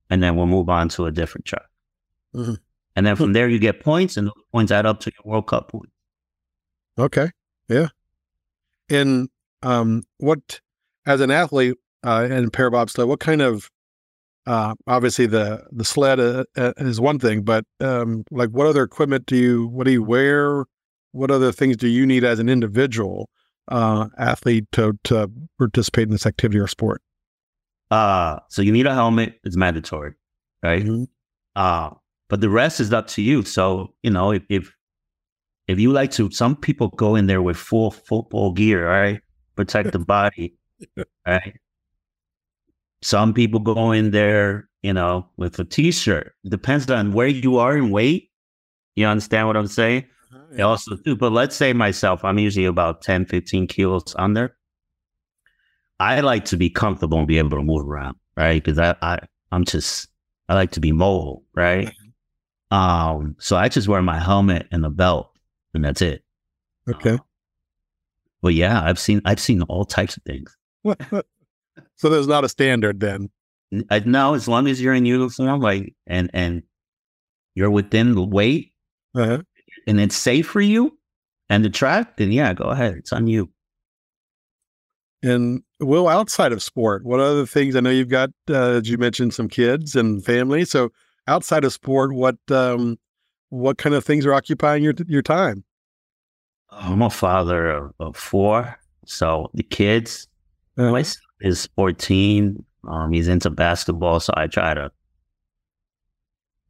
and 0.09 0.21
then 0.23 0.35
we'll 0.35 0.47
move 0.47 0.69
on 0.69 0.89
to 0.89 1.05
a 1.05 1.11
different 1.11 1.45
track. 1.45 1.67
Mm-hmm. 2.35 2.55
And 2.95 3.05
then 3.05 3.15
from 3.15 3.33
there 3.33 3.47
you 3.47 3.59
get 3.59 3.81
points, 3.81 4.17
and 4.17 4.27
those 4.27 4.43
points 4.51 4.71
add 4.71 4.85
up 4.85 4.99
to 5.01 5.11
your 5.11 5.31
World 5.31 5.47
Cup 5.47 5.71
points. 5.71 5.91
Okay. 6.97 7.31
Yeah. 7.69 7.87
And 8.89 9.29
um, 9.63 10.03
what, 10.17 10.59
as 11.05 11.21
an 11.21 11.31
athlete 11.31 11.75
uh, 12.03 12.27
in 12.29 12.49
para 12.49 12.71
bobsled, 12.71 13.07
what 13.07 13.19
kind 13.19 13.41
of, 13.41 13.69
uh, 14.45 14.73
obviously 14.87 15.27
the 15.27 15.63
the 15.71 15.85
sled 15.85 16.19
uh, 16.19 16.43
uh, 16.57 16.73
is 16.77 16.99
one 16.99 17.19
thing, 17.19 17.43
but 17.43 17.65
um, 17.79 18.23
like 18.31 18.49
what 18.49 18.67
other 18.67 18.83
equipment 18.83 19.25
do 19.27 19.35
you, 19.35 19.67
what 19.67 19.85
do 19.85 19.91
you 19.91 20.03
wear? 20.03 20.65
What 21.11 21.31
other 21.31 21.51
things 21.51 21.77
do 21.77 21.87
you 21.87 22.05
need 22.05 22.23
as 22.23 22.39
an 22.39 22.49
individual 22.49 23.29
uh, 23.69 24.07
athlete 24.17 24.65
to 24.73 24.97
to 25.05 25.31
participate 25.57 26.03
in 26.03 26.11
this 26.11 26.25
activity 26.25 26.59
or 26.59 26.67
sport? 26.67 27.01
Uh, 27.91 28.39
so 28.49 28.61
you 28.61 28.71
need 28.71 28.85
a 28.85 28.93
helmet; 28.93 29.39
it's 29.43 29.55
mandatory, 29.55 30.13
right? 30.61 30.83
Mm-hmm. 30.83 31.03
Uh, 31.55 31.91
but 32.27 32.41
the 32.41 32.49
rest 32.49 32.79
is 32.79 32.93
up 32.93 33.07
to 33.07 33.21
you. 33.21 33.43
So 33.43 33.93
you 34.03 34.11
know, 34.11 34.31
if, 34.31 34.43
if 34.49 34.75
if 35.67 35.79
you 35.79 35.91
like 35.91 36.11
to, 36.11 36.31
some 36.31 36.55
people 36.55 36.89
go 36.89 37.15
in 37.15 37.27
there 37.27 37.41
with 37.41 37.57
full 37.57 37.91
football 37.91 38.51
gear, 38.51 38.87
right? 38.87 39.21
Protect 39.55 39.91
the 39.91 39.99
body, 39.99 40.55
right? 41.27 41.53
Some 43.01 43.33
people 43.33 43.59
go 43.59 43.91
in 43.91 44.11
there, 44.11 44.67
you 44.81 44.93
know, 44.93 45.29
with 45.37 45.59
a 45.59 45.63
t-shirt. 45.63 46.33
Depends 46.47 46.89
on 46.89 47.13
where 47.13 47.27
you 47.27 47.57
are 47.57 47.77
in 47.77 47.91
weight. 47.91 48.29
You 48.95 49.05
understand 49.05 49.47
what 49.47 49.55
I'm 49.55 49.67
saying? 49.67 50.05
Yeah. 50.55 50.63
Also, 50.63 50.95
too, 50.97 51.15
but 51.15 51.31
let's 51.31 51.55
say 51.55 51.73
myself, 51.73 52.23
I'm 52.23 52.39
usually 52.39 52.65
about 52.65 53.01
10, 53.01 53.25
15 53.25 53.67
kilos 53.67 54.15
under. 54.17 54.55
I 55.99 56.21
like 56.21 56.45
to 56.45 56.57
be 56.57 56.69
comfortable 56.69 57.17
and 57.17 57.27
be 57.27 57.37
able 57.37 57.57
to 57.57 57.63
move 57.63 57.87
around, 57.87 58.15
right? 58.37 58.63
Because 58.63 58.79
I, 58.79 58.95
I, 59.01 59.19
I'm 59.51 59.65
just, 59.65 60.07
I 60.47 60.55
like 60.55 60.71
to 60.71 60.79
be 60.79 60.91
mobile, 60.91 61.43
right? 61.53 61.87
Mm-hmm. 61.87 62.77
Um, 62.77 63.35
so 63.39 63.57
I 63.57 63.67
just 63.67 63.87
wear 63.87 64.01
my 64.01 64.19
helmet 64.19 64.67
and 64.71 64.85
a 64.85 64.89
belt 64.89 65.31
and 65.73 65.83
that's 65.83 66.01
it. 66.01 66.23
Okay. 66.87 67.13
Uh, 67.13 67.17
but 68.41 68.53
yeah, 68.53 68.81
I've 68.83 68.99
seen 68.99 69.21
I've 69.25 69.39
seen 69.39 69.61
all 69.63 69.85
types 69.85 70.17
of 70.17 70.23
things. 70.23 70.55
so 71.95 72.09
there's 72.09 72.27
not 72.27 72.43
a 72.43 72.49
standard 72.49 72.99
then. 72.99 73.29
I, 73.89 73.99
no, 73.99 74.33
as 74.33 74.47
long 74.47 74.67
as 74.67 74.81
you're 74.81 74.93
in 74.93 75.05
uniform, 75.05 75.59
like 75.59 75.93
and 76.07 76.29
and 76.33 76.63
you're 77.53 77.69
within 77.69 78.15
the 78.15 78.23
weight, 78.23 78.73
uh-huh. 79.13 79.41
And 79.89 79.99
it's 79.99 80.15
safe 80.15 80.47
for 80.47 80.61
you 80.61 80.95
and 81.49 81.65
the 81.65 81.69
track, 81.69 82.17
then 82.17 82.31
yeah, 82.31 82.53
go 82.53 82.65
ahead. 82.65 82.93
It's 82.93 83.11
on 83.11 83.25
you. 83.25 83.49
And 85.23 85.63
Will, 85.79 86.07
outside 86.07 86.51
of 86.51 86.61
sport, 86.61 87.03
what 87.03 87.19
other 87.19 87.45
things? 87.45 87.75
I 87.75 87.79
know 87.79 87.89
you've 87.89 88.07
got, 88.07 88.29
uh, 88.49 88.81
you 88.83 88.99
mentioned 88.99 89.33
some 89.33 89.49
kids 89.49 89.95
and 89.95 90.23
family. 90.23 90.63
So 90.63 90.91
outside 91.27 91.65
of 91.65 91.73
sport, 91.73 92.13
what 92.13 92.37
um, 92.51 92.97
what 93.49 93.79
kind 93.79 93.95
of 93.95 94.05
things 94.05 94.27
are 94.27 94.33
occupying 94.33 94.83
your 94.83 94.93
your 95.07 95.23
time? 95.23 95.63
I'm 96.69 97.01
a 97.01 97.09
father 97.09 97.71
of, 97.71 97.93
of 97.99 98.15
four, 98.15 98.77
so 99.05 99.49
the 99.55 99.63
kids. 99.63 100.27
Uh-huh. 100.77 100.91
My 100.91 101.01
son 101.01 101.21
is 101.41 101.67
14. 101.75 102.63
Um, 102.87 103.11
he's 103.11 103.27
into 103.27 103.49
basketball, 103.49 104.19
so 104.19 104.33
I 104.37 104.45
try 104.47 104.75
to. 104.75 104.91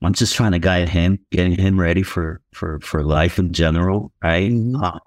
I'm 0.02 0.14
just 0.14 0.36
trying 0.36 0.54
to 0.54 0.60
guide 0.60 0.90
him, 0.90 1.20
getting 1.32 1.58
him 1.58 1.80
ready 1.80 2.04
for 2.04 2.42
for 2.54 2.80
for 2.80 3.04
life 3.04 3.38
in 3.38 3.52
general, 3.54 4.14
right? 4.24 4.52
Mm-hmm. 4.52 4.82
Uh, 4.82 5.00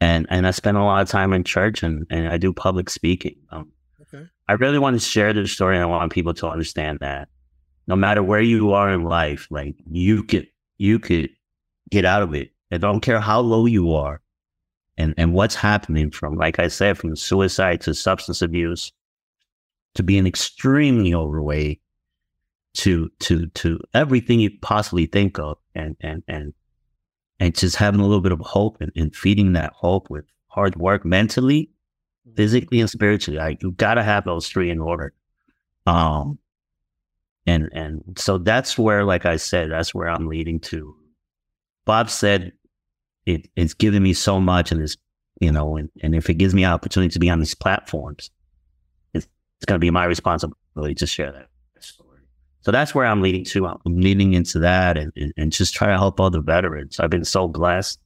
and 0.00 0.26
and 0.28 0.46
I 0.46 0.50
spend 0.50 0.76
a 0.76 0.82
lot 0.82 1.02
of 1.02 1.08
time 1.08 1.32
in 1.32 1.42
church, 1.42 1.82
and 1.82 2.06
and 2.10 2.28
I 2.28 2.36
do 2.36 2.52
public 2.52 2.90
speaking. 2.90 3.36
Um, 3.50 3.72
okay. 4.02 4.26
I 4.48 4.52
really 4.54 4.78
want 4.78 4.94
to 4.94 5.00
share 5.00 5.32
this 5.32 5.52
story, 5.52 5.76
and 5.76 5.84
I 5.84 5.86
want 5.86 6.12
people 6.12 6.34
to 6.34 6.48
understand 6.48 6.98
that 7.00 7.28
no 7.86 7.96
matter 7.96 8.22
where 8.22 8.42
you 8.42 8.72
are 8.72 8.90
in 8.92 9.04
life, 9.04 9.46
like 9.50 9.74
you 9.90 10.22
could 10.22 10.48
you 10.76 10.98
could 10.98 11.30
get 11.90 12.04
out 12.04 12.22
of 12.22 12.34
it. 12.34 12.50
I 12.70 12.78
don't 12.78 13.00
care 13.00 13.20
how 13.20 13.40
low 13.40 13.66
you 13.66 13.94
are 13.94 14.20
and, 14.98 15.14
and 15.16 15.32
what's 15.32 15.54
happening 15.54 16.10
from, 16.10 16.36
like 16.36 16.58
I 16.58 16.68
said, 16.68 16.98
from 16.98 17.14
suicide 17.16 17.80
to 17.82 17.94
substance 17.94 18.42
abuse 18.42 18.92
to 19.94 20.02
being 20.02 20.26
extremely 20.26 21.14
overweight 21.14 21.80
to 22.76 23.10
to 23.20 23.46
to 23.48 23.80
everything 23.94 24.40
you 24.40 24.50
possibly 24.60 25.06
think 25.06 25.38
of 25.38 25.58
and 25.74 25.96
and 26.00 26.22
and 26.28 26.54
and 27.40 27.54
just 27.54 27.76
having 27.76 28.00
a 28.00 28.04
little 28.04 28.22
bit 28.22 28.32
of 28.32 28.40
hope 28.40 28.78
and, 28.80 28.92
and 28.96 29.14
feeding 29.14 29.52
that 29.54 29.72
hope 29.74 30.08
with 30.10 30.24
hard 30.48 30.76
work 30.76 31.04
mentally, 31.04 31.70
physically 32.36 32.80
and 32.80 32.90
spiritually. 32.90 33.38
Like 33.38 33.62
you 33.62 33.72
gotta 33.72 34.02
have 34.02 34.24
those 34.24 34.48
three 34.48 34.70
in 34.70 34.80
order. 34.80 35.12
Um 35.86 36.38
And 37.46 37.68
and 37.72 38.18
so 38.18 38.38
that's 38.38 38.76
where, 38.76 39.04
like 39.04 39.24
I 39.26 39.36
said, 39.36 39.70
that's 39.70 39.94
where 39.94 40.08
I'm 40.08 40.26
leading 40.26 40.60
to. 40.70 40.96
Bob 41.84 42.10
said 42.10 42.52
it, 43.26 43.48
it's 43.56 43.74
given 43.74 44.02
me 44.02 44.14
so 44.14 44.40
much 44.40 44.72
and 44.72 44.82
it's 44.82 44.96
you 45.40 45.52
know, 45.52 45.76
and, 45.76 45.90
and 46.02 46.14
if 46.14 46.28
it 46.30 46.34
gives 46.38 46.54
me 46.54 46.64
opportunity 46.64 47.12
to 47.12 47.18
be 47.20 47.30
on 47.30 47.40
these 47.40 47.54
platforms, 47.54 48.30
it's, 49.14 49.28
it's 49.58 49.66
gonna 49.66 49.78
be 49.78 49.90
my 49.90 50.04
responsibility 50.06 50.94
to 50.96 51.06
share 51.06 51.32
that. 51.32 51.48
So 52.66 52.72
that's 52.72 52.96
where 52.96 53.06
I'm 53.06 53.22
leading 53.22 53.44
to. 53.44 53.64
I'm 53.64 54.00
leading 54.00 54.32
into 54.32 54.58
that 54.58 54.98
and, 54.98 55.12
and, 55.14 55.32
and 55.36 55.52
just 55.52 55.72
try 55.72 55.86
to 55.86 55.96
help 55.96 56.18
other 56.18 56.40
veterans. 56.40 56.98
I've 56.98 57.10
been 57.10 57.24
so 57.24 57.46
blessed. 57.46 58.00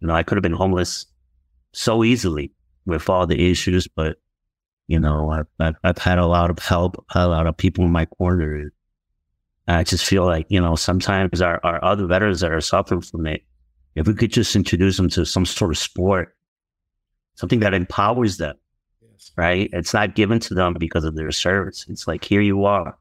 You 0.00 0.08
know, 0.08 0.14
I 0.16 0.24
could 0.24 0.34
have 0.34 0.42
been 0.42 0.50
homeless 0.50 1.06
so 1.74 2.02
easily 2.02 2.50
with 2.86 3.08
all 3.08 3.28
the 3.28 3.52
issues, 3.52 3.86
but 3.86 4.16
you 4.88 4.98
know, 4.98 5.30
I've, 5.30 5.46
I've, 5.60 5.74
I've 5.84 5.98
had 5.98 6.18
a 6.18 6.26
lot 6.26 6.50
of 6.50 6.58
help, 6.58 7.06
a 7.14 7.28
lot 7.28 7.46
of 7.46 7.56
people 7.56 7.84
in 7.84 7.92
my 7.92 8.04
corner. 8.04 8.72
I 9.68 9.84
just 9.84 10.04
feel 10.04 10.24
like, 10.24 10.46
you 10.48 10.60
know, 10.60 10.74
sometimes 10.74 11.40
our, 11.40 11.60
our 11.62 11.78
other 11.84 12.06
veterans 12.06 12.40
that 12.40 12.50
are 12.50 12.60
suffering 12.60 13.02
from 13.02 13.28
it, 13.28 13.44
if 13.94 14.08
we 14.08 14.14
could 14.14 14.32
just 14.32 14.56
introduce 14.56 14.96
them 14.96 15.08
to 15.10 15.24
some 15.24 15.46
sort 15.46 15.70
of 15.70 15.78
sport, 15.78 16.36
something 17.36 17.60
that 17.60 17.74
empowers 17.74 18.38
them, 18.38 18.56
yes. 19.00 19.30
right? 19.36 19.70
It's 19.72 19.94
not 19.94 20.16
given 20.16 20.40
to 20.40 20.54
them 20.54 20.74
because 20.80 21.04
of 21.04 21.14
their 21.14 21.30
service. 21.30 21.86
It's 21.88 22.08
like, 22.08 22.24
here 22.24 22.40
you 22.40 22.64
are. 22.64 22.96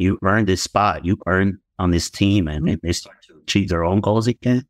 You 0.00 0.18
earned 0.22 0.46
this 0.46 0.62
spot. 0.62 1.04
You 1.04 1.18
earned 1.26 1.58
on 1.78 1.90
this 1.90 2.08
team 2.08 2.48
and, 2.48 2.64
mm-hmm. 2.64 2.74
they 2.82 2.92
start 2.92 3.18
to 3.28 3.36
achieve 3.42 3.68
their 3.68 3.84
own 3.84 4.00
goals 4.00 4.26
again. 4.26 4.66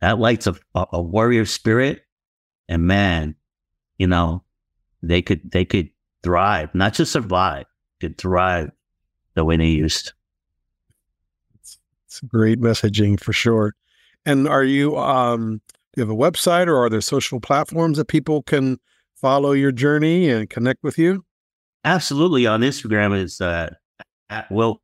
That 0.00 0.18
lights 0.18 0.48
a, 0.48 0.56
a 0.74 1.00
warrior 1.00 1.44
spirit. 1.44 2.02
And 2.68 2.82
man, 2.82 3.36
you 3.96 4.08
know, 4.08 4.42
they 5.02 5.22
could, 5.22 5.52
they 5.52 5.64
could 5.64 5.90
thrive, 6.24 6.74
not 6.74 6.94
just 6.94 7.12
survive, 7.12 7.66
could 8.00 8.18
thrive 8.18 8.72
the 9.34 9.44
way 9.44 9.56
they 9.56 9.66
used. 9.66 10.14
It's, 11.54 11.78
it's 12.06 12.20
great 12.20 12.60
messaging 12.60 13.20
for 13.20 13.32
sure. 13.32 13.74
And 14.26 14.48
are 14.48 14.64
you, 14.64 14.96
um, 14.98 15.60
do 15.92 16.00
you 16.00 16.02
have 16.02 16.10
a 16.10 16.18
website 16.18 16.66
or 16.66 16.76
are 16.76 16.90
there 16.90 17.00
social 17.00 17.38
platforms 17.38 17.98
that 17.98 18.06
people 18.06 18.42
can 18.42 18.78
follow 19.14 19.52
your 19.52 19.70
journey 19.70 20.28
and 20.28 20.50
connect 20.50 20.82
with 20.82 20.98
you? 20.98 21.24
Absolutely. 21.84 22.46
On 22.46 22.62
Instagram 22.62 23.16
is 23.16 23.40
uh, 23.40 23.70
Will 24.50 24.82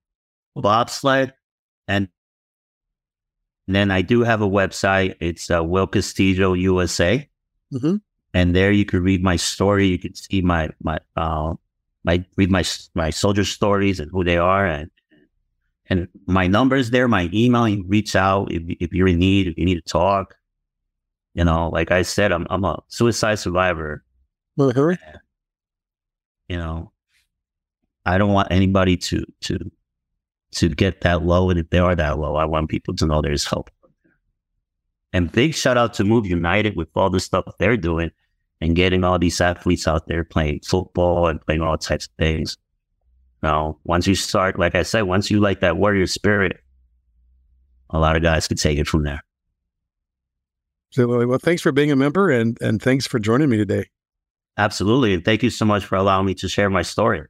Bobsled. 0.57 1.33
And 1.89 2.09
then 3.67 3.91
I 3.91 4.03
do 4.03 4.23
have 4.23 4.43
a 4.43 4.49
website. 4.49 5.17
It's 5.21 5.51
uh, 5.51 5.63
Will 5.63 5.87
Castillo 5.87 6.55
USA. 6.55 7.29
Mm-hmm. 7.73 7.97
And 8.35 8.55
there 8.55 8.73
you 8.73 8.85
can 8.85 9.03
read 9.03 9.23
my 9.23 9.37
story. 9.37 9.87
You 9.87 9.99
can 9.99 10.15
see 10.15 10.43
my, 10.43 10.71
my, 10.83 10.99
uh, 11.17 11.55
my, 12.05 12.25
read 12.37 12.51
my, 12.51 12.65
my 12.95 13.11
soldier 13.11 13.45
stories 13.45 14.01
and 14.01 14.11
who 14.11 14.25
they 14.25 14.37
are. 14.37 14.67
And, 14.67 14.91
and 15.89 16.09
my 16.27 16.47
numbers 16.47 16.91
there, 16.91 17.09
my 17.09 17.31
email, 17.33 17.69
you 17.69 17.85
reach 17.87 18.17
out 18.17 18.53
if, 18.53 18.63
if 18.81 18.93
you're 18.93 19.09
in 19.09 19.19
need, 19.19 19.47
if 19.47 19.57
you 19.57 19.65
need 19.65 19.77
to 19.77 19.93
talk. 19.93 20.37
You 21.37 21.45
know, 21.45 21.69
like 21.69 21.91
I 21.91 22.01
said, 22.01 22.33
I'm 22.33 22.47
I'm 22.49 22.65
a 22.65 22.83
suicide 22.89 23.39
survivor. 23.39 24.03
Uh-huh. 24.59 24.97
You 26.49 26.57
know, 26.57 26.93
I 28.07 28.19
don't 28.19 28.33
want 28.33 28.49
anybody 28.51 28.97
to 28.97 29.25
to 29.43 29.59
to 30.53 30.69
get 30.69 31.03
that 31.03 31.23
low, 31.23 31.51
and 31.51 31.59
if 31.59 31.69
they 31.71 31.79
are 31.79 31.95
that 31.95 32.19
low, 32.19 32.37
I 32.37 32.45
want 32.45 32.71
people 32.71 32.95
to 32.97 33.07
know 33.07 33.21
there's 33.21 33.45
hope. 33.45 33.71
And 35.13 35.31
big 35.31 35.55
shout 35.55 35.77
out 35.77 35.93
to 35.95 36.05
Move 36.05 36.27
United 36.27 36.77
with 36.77 36.89
all 36.95 37.11
the 37.11 37.21
stuff 37.21 37.45
they're 37.59 37.77
doing 37.77 38.11
and 38.61 38.77
getting 38.77 39.05
all 39.05 39.19
these 39.19 39.41
athletes 39.41 39.87
out 39.87 40.07
there 40.07 40.25
playing 40.25 40.61
football 40.61 41.27
and 41.27 41.41
playing 41.45 41.63
all 41.63 41.77
types 41.77 42.07
of 42.07 42.13
things. 42.19 42.57
Now, 43.43 43.79
once 43.85 44.07
you 44.07 44.15
start, 44.15 44.59
like 44.59 44.75
I 44.75 44.83
said, 44.83 45.03
once 45.03 45.31
you 45.31 45.41
like 45.41 45.61
that 45.61 45.77
warrior 45.77 46.07
spirit, 46.07 46.59
a 47.91 47.99
lot 47.99 48.17
of 48.17 48.23
guys 48.23 48.49
can 48.49 48.57
take 48.57 48.79
it 48.79 48.87
from 48.87 49.05
there. 49.05 49.23
Absolutely. 50.91 51.27
Well, 51.27 51.39
thanks 51.39 51.63
for 51.63 51.73
being 51.73 51.93
a 51.93 51.97
member 51.97 52.31
and, 52.31 52.57
and 52.61 52.81
thanks 52.81 53.07
for 53.07 53.19
joining 53.19 53.51
me 53.51 53.57
today. 53.57 53.91
Absolutely. 54.57 55.13
And 55.15 55.25
thank 55.25 55.43
you 55.43 55.51
so 55.51 55.65
much 55.65 55.85
for 55.85 55.97
allowing 55.97 56.27
me 56.27 56.35
to 56.35 56.49
share 56.49 56.71
my 56.71 56.83
story. 56.83 57.27